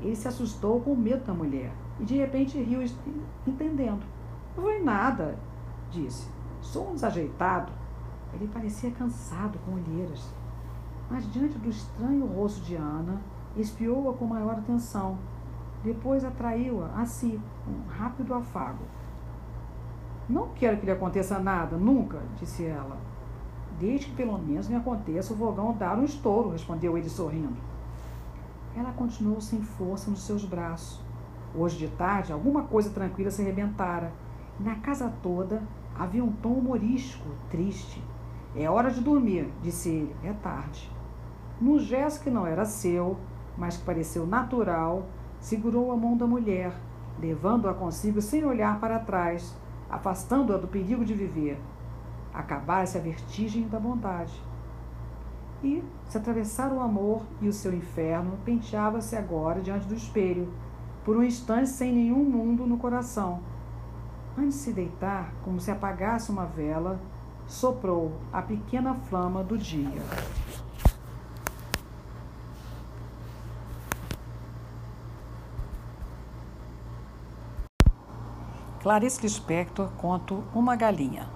Ele 0.00 0.16
se 0.16 0.26
assustou 0.26 0.80
com 0.80 0.92
o 0.92 0.96
medo 0.96 1.24
da 1.24 1.34
mulher 1.34 1.72
e 2.00 2.04
de 2.04 2.16
repente 2.16 2.60
riu, 2.60 2.82
entendendo. 3.46 4.02
Não 4.56 4.64
foi 4.64 4.82
nada, 4.82 5.36
disse. 5.90 6.28
Sou 6.60 6.90
um 6.90 6.94
desajeitado. 6.94 7.72
Ele 8.34 8.48
parecia 8.48 8.90
cansado, 8.90 9.58
com 9.64 9.74
olheiras. 9.74 10.32
Mas 11.10 11.30
diante 11.32 11.58
do 11.58 11.68
estranho 11.68 12.26
rosto 12.26 12.64
de 12.64 12.74
Ana, 12.74 13.20
espiou-a 13.56 14.14
com 14.14 14.24
maior 14.24 14.54
atenção. 14.54 15.18
Depois 15.84 16.24
atraiu-a 16.24 17.00
a 17.00 17.04
si, 17.04 17.40
um 17.66 17.88
rápido 17.90 18.34
afago. 18.34 18.84
Não 20.28 20.48
quero 20.54 20.78
que 20.78 20.86
lhe 20.86 20.92
aconteça 20.92 21.38
nada, 21.38 21.76
nunca, 21.76 22.22
disse 22.36 22.64
ela. 22.64 22.96
Desde 23.78 24.06
que 24.06 24.16
pelo 24.16 24.38
menos 24.38 24.68
me 24.68 24.76
aconteça 24.76 25.32
o 25.32 25.36
vogão 25.36 25.74
dar 25.76 25.98
um 25.98 26.04
estouro, 26.04 26.50
respondeu 26.50 26.96
ele 26.96 27.08
sorrindo. 27.08 27.56
Ela 28.74 28.92
continuou 28.92 29.40
sem 29.40 29.60
força 29.60 30.10
nos 30.10 30.22
seus 30.22 30.44
braços. 30.44 31.00
Hoje 31.54 31.76
de 31.76 31.88
tarde, 31.88 32.32
alguma 32.32 32.62
coisa 32.62 32.90
tranquila 32.90 33.30
se 33.30 33.42
arrebentara. 33.42 34.12
E 34.58 34.62
na 34.62 34.76
casa 34.76 35.12
toda 35.22 35.62
havia 35.98 36.24
um 36.24 36.32
tom 36.32 36.52
humorístico, 36.52 37.28
triste. 37.50 38.02
É 38.54 38.68
hora 38.68 38.90
de 38.90 39.00
dormir, 39.00 39.50
disse 39.62 39.88
ele. 39.88 40.16
É 40.22 40.32
tarde. 40.32 40.90
Num 41.60 41.78
gesto 41.78 42.22
que 42.22 42.30
não 42.30 42.46
era 42.46 42.64
seu, 42.64 43.16
mas 43.56 43.76
que 43.76 43.84
pareceu 43.84 44.26
natural, 44.26 45.06
segurou 45.40 45.92
a 45.92 45.96
mão 45.96 46.16
da 46.16 46.26
mulher, 46.26 46.72
levando-a 47.18 47.74
consigo 47.74 48.20
sem 48.20 48.44
olhar 48.44 48.78
para 48.80 48.98
trás, 48.98 49.56
afastando-a 49.88 50.56
do 50.56 50.68
perigo 50.68 51.04
de 51.04 51.14
viver. 51.14 51.58
Acabara-se 52.32 52.98
a 52.98 53.00
vertigem 53.00 53.68
da 53.68 53.78
bondade. 53.78 54.42
E, 55.62 55.82
se 56.08 56.18
atravessar 56.18 56.72
o 56.72 56.80
amor 56.80 57.22
e 57.40 57.48
o 57.48 57.52
seu 57.52 57.72
inferno, 57.72 58.38
penteava-se 58.44 59.14
agora 59.14 59.60
diante 59.60 59.86
do 59.86 59.94
espelho, 59.94 60.52
por 61.04 61.16
um 61.16 61.22
instante 61.22 61.68
sem 61.68 61.92
nenhum 61.92 62.24
mundo 62.24 62.66
no 62.66 62.78
coração. 62.78 63.40
Antes 64.36 64.54
de 64.54 64.64
se 64.64 64.72
deitar, 64.72 65.32
como 65.44 65.60
se 65.60 65.70
apagasse 65.70 66.30
uma 66.30 66.46
vela, 66.46 66.98
soprou 67.52 68.12
a 68.32 68.40
pequena 68.40 68.94
flama 68.94 69.44
do 69.44 69.58
dia. 69.58 70.02
Clarice 78.80 79.20
Lispector 79.22 79.88
conta 79.98 80.34
Uma 80.54 80.74
Galinha. 80.74 81.28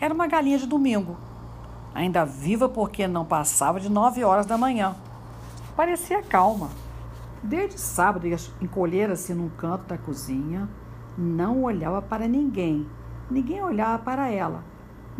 Era 0.00 0.14
uma 0.14 0.26
galinha 0.26 0.56
de 0.56 0.66
domingo, 0.66 1.18
ainda 1.94 2.24
viva 2.24 2.68
porque 2.68 3.06
não 3.06 3.24
passava 3.26 3.78
de 3.78 3.90
nove 3.90 4.24
horas 4.24 4.46
da 4.46 4.56
manhã. 4.56 4.94
Parecia 5.76 6.22
calma. 6.22 6.70
Desde 7.42 7.78
sábado 7.78 8.26
encolhera-se 8.62 9.34
num 9.34 9.50
canto 9.50 9.84
da 9.86 9.98
cozinha, 9.98 10.68
não 11.18 11.64
olhava 11.64 12.00
para 12.00 12.28
ninguém, 12.28 12.88
ninguém 13.30 13.62
olhava 13.62 13.98
para 14.02 14.30
ela. 14.30 14.69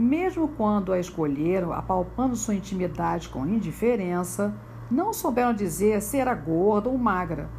Mesmo 0.00 0.48
quando 0.48 0.94
a 0.94 0.98
escolheram, 0.98 1.74
apalpando 1.74 2.34
sua 2.34 2.54
intimidade 2.54 3.28
com 3.28 3.46
indiferença, 3.46 4.54
não 4.90 5.12
souberam 5.12 5.52
dizer 5.52 6.00
se 6.00 6.16
era 6.16 6.34
gorda 6.34 6.88
ou 6.88 6.96
magra. 6.96 7.50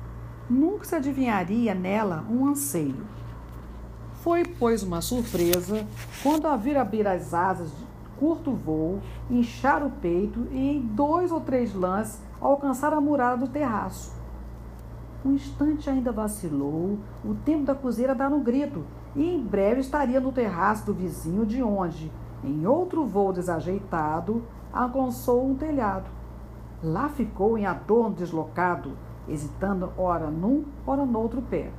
Nunca 0.49 0.83
se 0.85 0.95
adivinharia 0.95 1.75
nela 1.75 2.25
um 2.27 2.47
anseio. 2.47 3.05
Foi, 4.23 4.43
pois, 4.43 4.81
uma 4.81 5.01
surpresa 5.01 5.85
quando 6.23 6.47
a 6.47 6.55
vir 6.55 6.77
abrir 6.77 7.05
as 7.05 7.31
asas 7.31 7.69
de 7.69 7.85
curto 8.17 8.53
voo, 8.53 8.99
inchar 9.29 9.85
o 9.85 9.91
peito 9.91 10.47
e, 10.49 10.77
em 10.77 10.81
dois 10.81 11.31
ou 11.31 11.41
três 11.41 11.75
lances, 11.75 12.19
alcançar 12.41 12.91
a 12.91 12.99
muralha 12.99 13.37
do 13.37 13.47
terraço. 13.47 14.19
Um 15.23 15.33
instante 15.33 15.87
ainda 15.91 16.11
vacilou, 16.11 16.97
o 17.23 17.35
tempo 17.35 17.65
da 17.65 17.75
cozeira 17.75 18.15
dar 18.15 18.33
um 18.33 18.41
grito, 18.41 18.83
e 19.15 19.23
em 19.23 19.43
breve 19.43 19.81
estaria 19.81 20.19
no 20.19 20.31
terraço 20.31 20.87
do 20.87 20.93
vizinho, 20.95 21.45
de 21.45 21.61
onde, 21.61 22.11
em 22.43 22.65
outro 22.65 23.05
voo 23.05 23.31
desajeitado, 23.31 24.43
alcançou 24.71 25.45
um 25.47 25.55
telhado. 25.55 26.09
Lá 26.83 27.09
ficou 27.09 27.57
em 27.57 27.65
adorno 27.65 28.15
deslocado, 28.15 28.97
hesitando 29.27 29.91
ora 29.97 30.29
num, 30.29 30.65
ora 30.85 31.05
no 31.05 31.19
outro 31.19 31.41
pé. 31.41 31.71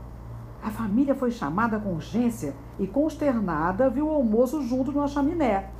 A 0.62 0.70
família 0.70 1.14
foi 1.14 1.31
chamada 1.31 1.79
com 1.79 1.94
urgência 1.94 2.55
e, 2.79 2.87
consternada, 2.87 3.90
viu 3.90 4.07
o 4.07 4.14
almoço 4.14 4.62
junto 4.62 4.92
numa 4.92 5.09
chaminé. 5.09 5.70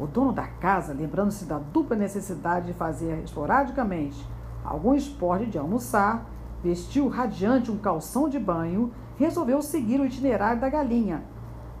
O 0.00 0.06
dono 0.06 0.32
da 0.32 0.46
casa, 0.46 0.94
lembrando-se 0.94 1.44
da 1.44 1.58
dupla 1.58 1.94
necessidade 1.94 2.66
de 2.66 2.72
fazer 2.72 3.22
esporadicamente 3.22 4.26
algum 4.64 4.94
esporte 4.94 5.46
de 5.46 5.58
almoçar, 5.58 6.24
vestiu 6.62 7.08
radiante 7.08 7.70
um 7.70 7.76
calção 7.76 8.28
de 8.28 8.38
banho, 8.38 8.90
resolveu 9.18 9.60
seguir 9.60 10.00
o 10.00 10.06
itinerário 10.06 10.60
da 10.60 10.70
galinha. 10.70 11.22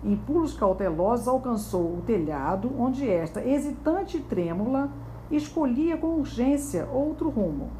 Em 0.04 0.16
pulos 0.16 0.52
cautelosos, 0.52 1.26
alcançou 1.26 1.96
o 1.96 2.02
telhado, 2.02 2.70
onde 2.78 3.08
esta, 3.08 3.42
hesitante 3.42 4.18
e 4.18 4.20
trêmula, 4.20 4.90
escolhia 5.30 5.96
com 5.96 6.18
urgência 6.18 6.86
outro 6.92 7.30
rumo. 7.30 7.70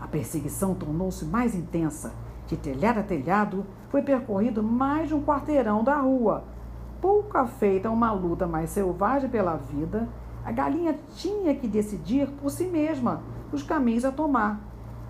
A 0.00 0.06
perseguição 0.06 0.74
tornou-se 0.74 1.24
mais 1.24 1.56
intensa. 1.56 2.12
De 2.46 2.56
telhado 2.56 3.00
a 3.00 3.02
telhado, 3.02 3.66
foi 3.88 4.00
percorrido 4.00 4.62
mais 4.62 5.08
de 5.08 5.14
um 5.14 5.22
quarteirão 5.24 5.82
da 5.82 5.98
rua. 5.98 6.44
Pouco 7.00 7.36
afeita 7.36 7.88
a 7.88 7.92
uma 7.92 8.12
luta 8.12 8.46
mais 8.46 8.70
selvagem 8.70 9.28
pela 9.28 9.56
vida, 9.56 10.08
a 10.44 10.52
galinha 10.52 10.96
tinha 11.16 11.52
que 11.56 11.66
decidir 11.66 12.28
por 12.40 12.50
si 12.50 12.66
mesma 12.66 13.22
os 13.52 13.64
caminhos 13.64 14.04
a 14.04 14.12
tomar, 14.12 14.60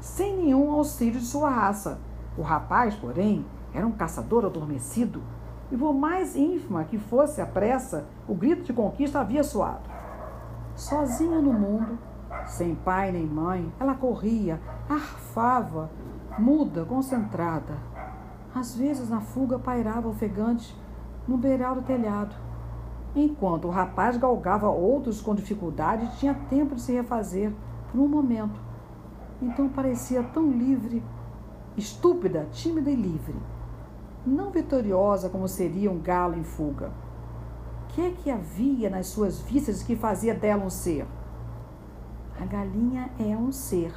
sem 0.00 0.34
nenhum 0.34 0.72
auxílio 0.72 1.20
de 1.20 1.26
sua 1.26 1.50
raça. 1.50 2.00
O 2.38 2.40
rapaz, 2.42 2.94
porém, 2.94 3.44
era 3.74 3.86
um 3.86 3.92
caçador 3.92 4.46
adormecido, 4.46 5.20
e 5.70 5.76
por 5.76 5.92
mais 5.92 6.36
ínfima 6.36 6.84
que 6.84 6.98
fosse 6.98 7.40
a 7.40 7.46
pressa, 7.46 8.06
o 8.28 8.34
grito 8.34 8.62
de 8.62 8.72
conquista 8.72 9.20
havia 9.20 9.42
soado. 9.42 9.88
Sozinha 10.74 11.40
no 11.40 11.52
mundo, 11.52 11.98
sem 12.46 12.74
pai 12.74 13.10
nem 13.10 13.26
mãe, 13.26 13.72
ela 13.80 13.94
corria, 13.94 14.60
arfava, 14.88 15.90
muda, 16.38 16.84
concentrada. 16.84 17.74
Às 18.54 18.76
vezes, 18.76 19.10
na 19.10 19.20
fuga, 19.20 19.58
pairava 19.58 20.08
ofegante 20.08 20.76
no 21.26 21.36
beiral 21.36 21.74
do 21.74 21.82
telhado. 21.82 22.34
Enquanto 23.14 23.66
o 23.66 23.70
rapaz 23.70 24.16
galgava 24.16 24.68
outros 24.68 25.20
com 25.20 25.34
dificuldade, 25.34 26.18
tinha 26.18 26.34
tempo 26.34 26.74
de 26.74 26.80
se 26.82 26.92
refazer 26.92 27.52
por 27.90 28.00
um 28.00 28.08
momento. 28.08 28.60
Então 29.40 29.68
parecia 29.68 30.22
tão 30.22 30.50
livre, 30.50 31.02
estúpida, 31.76 32.46
tímida 32.52 32.90
e 32.90 32.94
livre. 32.94 33.34
Não 34.26 34.50
vitoriosa 34.50 35.28
como 35.28 35.46
seria 35.46 35.88
um 35.88 36.00
galo 36.00 36.36
em 36.36 36.42
fuga. 36.42 36.90
O 37.84 37.86
que 37.94 38.00
é 38.00 38.10
que 38.10 38.28
havia 38.28 38.90
nas 38.90 39.06
suas 39.06 39.40
vistas 39.40 39.84
que 39.84 39.94
fazia 39.94 40.34
dela 40.34 40.64
um 40.64 40.70
ser? 40.70 41.06
A 42.40 42.44
galinha 42.44 43.08
é 43.20 43.36
um 43.36 43.52
ser. 43.52 43.94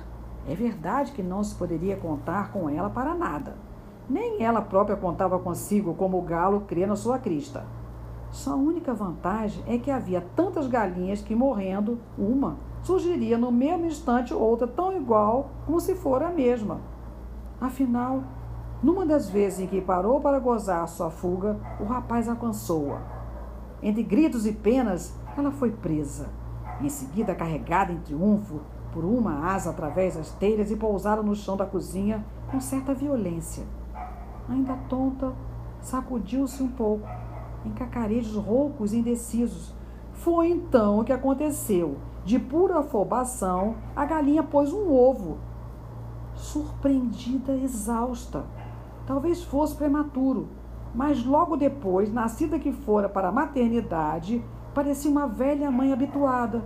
É 0.48 0.54
verdade 0.54 1.13
que 1.13 1.24
não 1.24 1.44
se 1.44 1.56
poderia 1.56 1.98
contar 1.98 2.52
com 2.52 2.70
ela 2.70 2.92
para 2.92 3.15
nada. 3.15 3.56
Nem 4.08 4.44
ela 4.44 4.62
própria 4.62 4.96
contava 4.96 5.39
consigo 5.39 5.96
como 5.96 6.20
o 6.20 6.22
galo 6.22 6.62
crê 6.62 6.86
na 6.86 6.96
sua 6.96 7.18
crista. 7.18 7.65
Sua 8.32 8.54
única 8.54 8.94
vantagem 8.94 9.63
é 9.65 9.80
que 9.80 9.89
havia 9.89 10.22
tantas 10.36 10.68
galinhas 10.68 11.24
que, 11.24 11.34
morrendo, 11.34 11.98
uma 12.15 12.58
surgiria 12.84 13.38
no 13.38 13.52
mesmo 13.52 13.88
instante 13.88 14.32
outra 14.32 14.68
tão 14.68 14.96
igual 14.96 15.50
como 15.65 15.80
se 15.80 15.96
fora 15.96 16.28
a 16.28 16.32
mesma. 16.32 16.80
Afinal, 17.60 18.24
numa 18.82 19.06
das 19.06 19.30
vezes 19.30 19.60
em 19.60 19.68
que 19.68 19.82
parou 19.82 20.22
para 20.22 20.39
gozar 20.39 20.88
sua 20.88 21.10
fuga, 21.10 21.60
o 21.80 21.84
rapaz 21.84 22.30
alcançou-a. 22.30 23.02
Entre 23.82 24.04
gritos 24.04 24.46
e 24.46 24.54
penas, 24.54 25.13
ela 25.38 25.52
foi 25.52 25.72
presa. 25.72 26.30
Em 26.82 26.89
seguida, 26.89 27.36
carregada 27.36 27.92
em 27.92 28.00
triunfo 28.00 28.62
por 28.94 29.04
uma 29.04 29.52
asa 29.54 29.70
através 29.70 30.15
das 30.15 30.32
telhas 30.32 30.72
e 30.72 30.76
pousada 30.76 31.22
no 31.22 31.36
chão 31.36 31.56
da 31.58 31.65
cozinha 31.65 32.26
com 32.50 32.60
certa 32.60 32.94
violência. 32.94 33.63
Ainda 34.48 34.76
tonta, 34.88 35.34
sacudiu-se 35.82 36.63
um 36.63 36.70
pouco, 36.70 37.08
em 37.65 37.72
cacarejos 37.72 38.36
roucos 38.36 38.94
e 38.94 38.98
indecisos. 38.98 39.74
Foi 40.13 40.50
então 40.50 41.04
que 41.04 41.13
aconteceu. 41.13 41.98
De 42.26 42.39
pura 42.39 42.80
afobação, 42.80 43.76
a 43.96 44.06
galinha 44.06 44.44
pôs 44.44 44.74
um 44.74 44.92
ovo. 44.92 45.38
Surpreendida, 46.36 47.54
exausta. 47.54 48.46
Talvez 49.10 49.43
fosse 49.43 49.76
prematuro, 49.76 50.50
mas 50.93 51.26
logo 51.26 51.58
depois, 51.58 52.13
nascida 52.13 52.60
que 52.60 52.72
fora 52.72 53.10
para 53.10 53.30
a 53.30 53.32
maternidade, 53.32 54.45
parecia 54.72 55.10
uma 55.10 55.26
velha 55.26 55.72
mãe 55.72 55.91
habituada. 55.91 56.63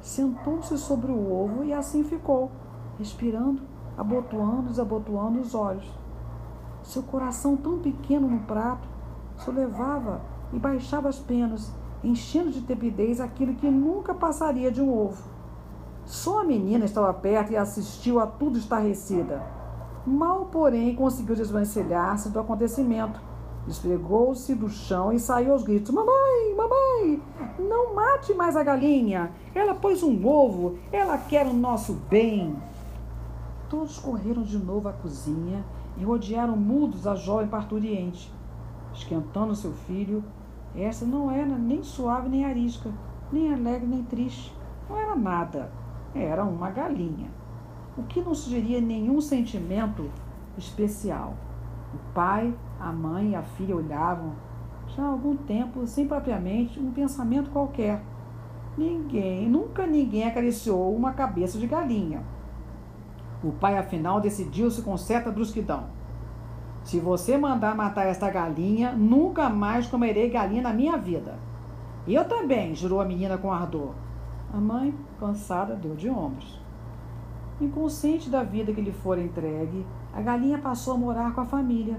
Sentou-se 0.00 0.76
sobre 0.76 1.12
o 1.12 1.32
ovo 1.32 1.62
e 1.62 1.72
assim 1.72 2.02
ficou, 2.02 2.50
respirando, 2.98 3.62
abotoando 3.96 4.62
e 4.62 4.70
desabotoando 4.70 5.38
os 5.38 5.54
olhos. 5.54 5.88
Seu 6.82 7.04
coração 7.04 7.56
tão 7.56 7.78
pequeno 7.78 8.28
no 8.28 8.40
prato, 8.40 8.88
só 9.36 9.52
levava 9.52 10.20
e 10.52 10.58
baixava 10.58 11.08
as 11.08 11.20
penas, 11.20 11.72
enchendo 12.02 12.50
de 12.50 12.62
tepidez 12.62 13.20
aquilo 13.20 13.54
que 13.54 13.70
nunca 13.70 14.12
passaria 14.12 14.72
de 14.72 14.82
um 14.82 14.92
ovo. 14.92 15.22
Só 16.04 16.40
a 16.40 16.44
menina 16.44 16.86
estava 16.86 17.14
perto 17.14 17.52
e 17.52 17.56
assistiu 17.56 18.18
a 18.18 18.26
tudo 18.26 18.58
estarrecida. 18.58 19.56
Mal, 20.08 20.46
porém, 20.46 20.94
conseguiu 20.94 21.36
desvencilhar-se 21.36 22.30
do 22.30 22.40
acontecimento. 22.40 23.20
Esfregou-se 23.66 24.54
do 24.54 24.68
chão 24.68 25.12
e 25.12 25.18
saiu 25.18 25.52
aos 25.52 25.62
gritos: 25.62 25.92
Mamãe, 25.92 26.54
mamãe, 26.56 27.22
não 27.58 27.94
mate 27.94 28.32
mais 28.34 28.56
a 28.56 28.62
galinha. 28.62 29.30
Ela 29.54 29.74
pôs 29.74 30.02
um 30.02 30.26
ovo, 30.26 30.78
ela 30.90 31.18
quer 31.18 31.46
o 31.46 31.52
nosso 31.52 31.92
bem. 32.08 32.56
Todos 33.68 33.98
correram 33.98 34.42
de 34.42 34.58
novo 34.58 34.88
à 34.88 34.92
cozinha 34.92 35.64
e 35.98 36.04
rodearam 36.04 36.56
mudos 36.56 37.06
a 37.06 37.14
jovem 37.14 37.48
parturiente 37.48 38.32
esquentando 38.98 39.54
seu 39.54 39.72
filho. 39.72 40.24
Essa 40.76 41.04
não 41.04 41.30
era 41.30 41.56
nem 41.56 41.82
suave 41.82 42.28
nem 42.28 42.44
arisca, 42.44 42.90
nem 43.32 43.52
alegre 43.52 43.86
nem 43.86 44.02
triste. 44.02 44.54
Não 44.88 44.98
era 44.98 45.14
nada. 45.14 45.70
Era 46.14 46.44
uma 46.44 46.70
galinha. 46.70 47.30
O 47.98 48.04
que 48.04 48.20
não 48.20 48.32
sugeria 48.32 48.80
nenhum 48.80 49.20
sentimento 49.20 50.08
especial. 50.56 51.34
O 51.92 52.14
pai, 52.14 52.54
a 52.78 52.92
mãe 52.92 53.30
e 53.30 53.34
a 53.34 53.42
filha 53.42 53.74
olhavam 53.74 54.34
já 54.86 55.02
há 55.02 55.08
algum 55.08 55.36
tempo, 55.36 55.84
sem 55.84 56.06
propriamente 56.06 56.78
um 56.78 56.92
pensamento 56.92 57.50
qualquer. 57.50 58.00
Ninguém, 58.76 59.48
nunca 59.48 59.84
ninguém 59.84 60.28
acariciou 60.28 60.94
uma 60.94 61.12
cabeça 61.12 61.58
de 61.58 61.66
galinha. 61.66 62.22
O 63.42 63.50
pai, 63.50 63.76
afinal, 63.76 64.20
decidiu-se 64.20 64.82
com 64.82 64.96
certa 64.96 65.32
brusquidão. 65.32 65.86
Se 66.84 67.00
você 67.00 67.36
mandar 67.36 67.74
matar 67.74 68.06
esta 68.06 68.30
galinha, 68.30 68.92
nunca 68.92 69.50
mais 69.50 69.88
comerei 69.88 70.30
galinha 70.30 70.62
na 70.62 70.72
minha 70.72 70.96
vida. 70.96 71.36
Eu 72.06 72.24
também, 72.26 72.76
jurou 72.76 73.00
a 73.00 73.04
menina 73.04 73.36
com 73.36 73.52
ardor. 73.52 73.92
A 74.54 74.56
mãe, 74.56 74.94
cansada, 75.18 75.74
deu 75.74 75.96
de 75.96 76.08
ombros. 76.08 76.67
Inconsciente 77.60 78.30
da 78.30 78.44
vida 78.44 78.72
que 78.72 78.80
lhe 78.80 78.92
fora 78.92 79.20
entregue, 79.20 79.84
a 80.14 80.20
galinha 80.20 80.58
passou 80.58 80.94
a 80.94 80.96
morar 80.96 81.34
com 81.34 81.40
a 81.40 81.44
família. 81.44 81.98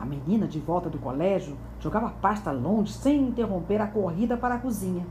A 0.00 0.04
menina, 0.06 0.46
de 0.46 0.60
volta 0.60 0.88
do 0.88 1.00
colégio, 1.00 1.56
jogava 1.80 2.10
pasta 2.22 2.52
longe 2.52 2.92
sem 2.92 3.22
interromper 3.22 3.80
a 3.80 3.88
corrida 3.88 4.36
para 4.36 4.54
a 4.54 4.58
cozinha. 4.58 5.04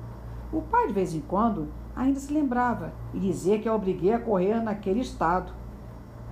O 0.54 0.62
pai, 0.62 0.88
de 0.88 0.94
vez 0.94 1.14
em 1.14 1.20
quando, 1.20 1.68
ainda 1.94 2.18
se 2.18 2.32
lembrava 2.32 2.94
e 3.14 3.20
dizia 3.20 3.60
que 3.60 3.68
a 3.68 3.76
obriguei 3.76 4.14
a 4.14 4.20
correr 4.20 4.62
naquele 4.62 5.02
estado. 5.02 5.52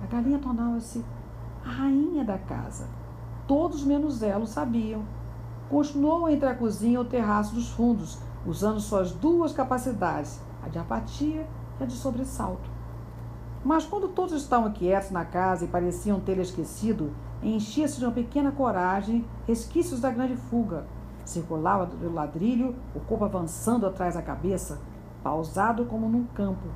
A 0.02 0.06
galinha 0.06 0.38
tornava-se 0.38 1.04
a 1.62 1.68
rainha 1.68 2.24
da 2.24 2.38
casa. 2.38 2.88
Todos 3.46 3.84
menos 3.84 4.22
ela 4.22 4.44
o 4.44 4.46
sabiam. 4.46 5.02
Continuou 5.68 6.26
entre 6.26 6.48
a 6.48 6.54
cozinha 6.54 6.94
e 6.94 6.98
o 6.98 7.04
terraço 7.04 7.54
dos 7.54 7.68
fundos, 7.68 8.18
usando 8.46 8.80
suas 8.80 9.12
duas 9.12 9.52
capacidades, 9.52 10.40
a 10.64 10.68
de 10.68 10.78
apatia 10.78 11.46
e 11.78 11.82
a 11.82 11.86
de 11.86 11.92
sobressalto. 11.92 12.71
Mas 13.64 13.84
quando 13.84 14.08
todos 14.08 14.32
estavam 14.34 14.72
quietos 14.72 15.10
na 15.10 15.24
casa 15.24 15.64
e 15.64 15.68
pareciam 15.68 16.18
ter 16.18 16.38
esquecido, 16.38 17.12
enchia-se 17.40 17.98
de 17.98 18.04
uma 18.04 18.12
pequena 18.12 18.50
coragem, 18.50 19.24
resquícios 19.46 20.00
da 20.00 20.10
grande 20.10 20.36
fuga. 20.36 20.84
Circulava 21.24 21.86
do 21.86 22.12
ladrilho, 22.12 22.74
o 22.94 22.98
corpo 23.00 23.24
avançando 23.24 23.86
atrás 23.86 24.14
da 24.14 24.22
cabeça, 24.22 24.80
pausado 25.22 25.84
como 25.84 26.08
num 26.08 26.24
campo, 26.24 26.66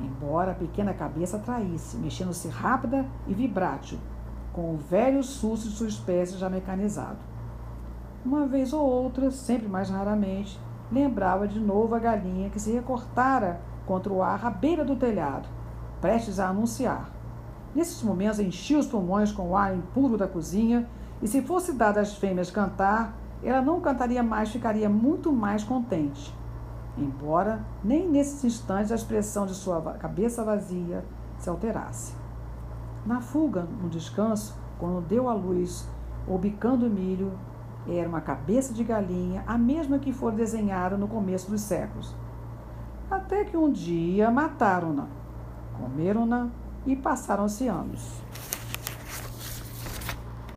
embora 0.00 0.50
a 0.50 0.56
pequena 0.56 0.92
cabeça 0.92 1.38
traísse, 1.38 1.96
mexendo-se 1.96 2.48
rápida 2.48 3.06
e 3.28 3.34
vibrátil, 3.34 3.98
com 4.52 4.74
o 4.74 4.76
velho 4.76 5.22
susto 5.22 5.68
de 5.68 5.76
sua 5.76 5.86
espécie 5.86 6.36
já 6.36 6.50
mecanizado. 6.50 7.18
Uma 8.24 8.46
vez 8.46 8.72
ou 8.72 8.82
outra, 8.84 9.30
sempre 9.30 9.68
mais 9.68 9.90
raramente, 9.90 10.58
lembrava 10.90 11.46
de 11.46 11.60
novo 11.60 11.94
a 11.94 12.00
galinha 12.00 12.50
que 12.50 12.58
se 12.58 12.72
recortara 12.72 13.60
contra 13.86 14.12
o 14.12 14.22
ar 14.22 14.44
à 14.44 14.50
beira 14.50 14.84
do 14.84 14.96
telhado, 14.96 15.48
prestes 16.02 16.40
a 16.40 16.48
anunciar. 16.48 17.08
Nesses 17.74 18.02
momentos 18.02 18.38
enchia 18.38 18.78
os 18.78 18.86
pulmões 18.86 19.32
com 19.32 19.50
o 19.50 19.56
ar 19.56 19.74
impuro 19.74 20.18
da 20.18 20.26
cozinha, 20.26 20.86
e 21.22 21.28
se 21.28 21.40
fosse 21.40 21.72
dada 21.72 22.00
às 22.00 22.16
fêmeas 22.16 22.50
cantar, 22.50 23.16
ela 23.42 23.62
não 23.62 23.80
cantaria 23.80 24.22
mais, 24.22 24.50
ficaria 24.50 24.88
muito 24.88 25.32
mais 25.32 25.62
contente. 25.62 26.34
Embora 26.98 27.64
nem 27.82 28.08
nesses 28.08 28.44
instantes 28.44 28.92
a 28.92 28.96
expressão 28.96 29.46
de 29.46 29.54
sua 29.54 29.80
cabeça 29.94 30.44
vazia 30.44 31.04
se 31.38 31.48
alterasse. 31.48 32.14
Na 33.06 33.20
fuga, 33.20 33.66
no 33.80 33.88
descanso, 33.88 34.54
quando 34.78 35.06
deu 35.06 35.28
à 35.28 35.34
luz 35.34 35.88
ou 36.26 36.38
bicando 36.38 36.90
milho, 36.90 37.32
era 37.88 38.08
uma 38.08 38.20
cabeça 38.20 38.74
de 38.74 38.84
galinha, 38.84 39.42
a 39.46 39.56
mesma 39.56 39.98
que 39.98 40.12
foi 40.12 40.32
desenhada 40.32 40.96
no 40.96 41.08
começo 41.08 41.50
dos 41.50 41.62
séculos. 41.62 42.14
Até 43.10 43.44
que 43.44 43.56
um 43.56 43.70
dia 43.70 44.30
mataram-na, 44.30 45.06
comeram-na 45.78 46.48
e 46.86 46.96
passaram-se 46.96 47.68
anos. 47.68 48.22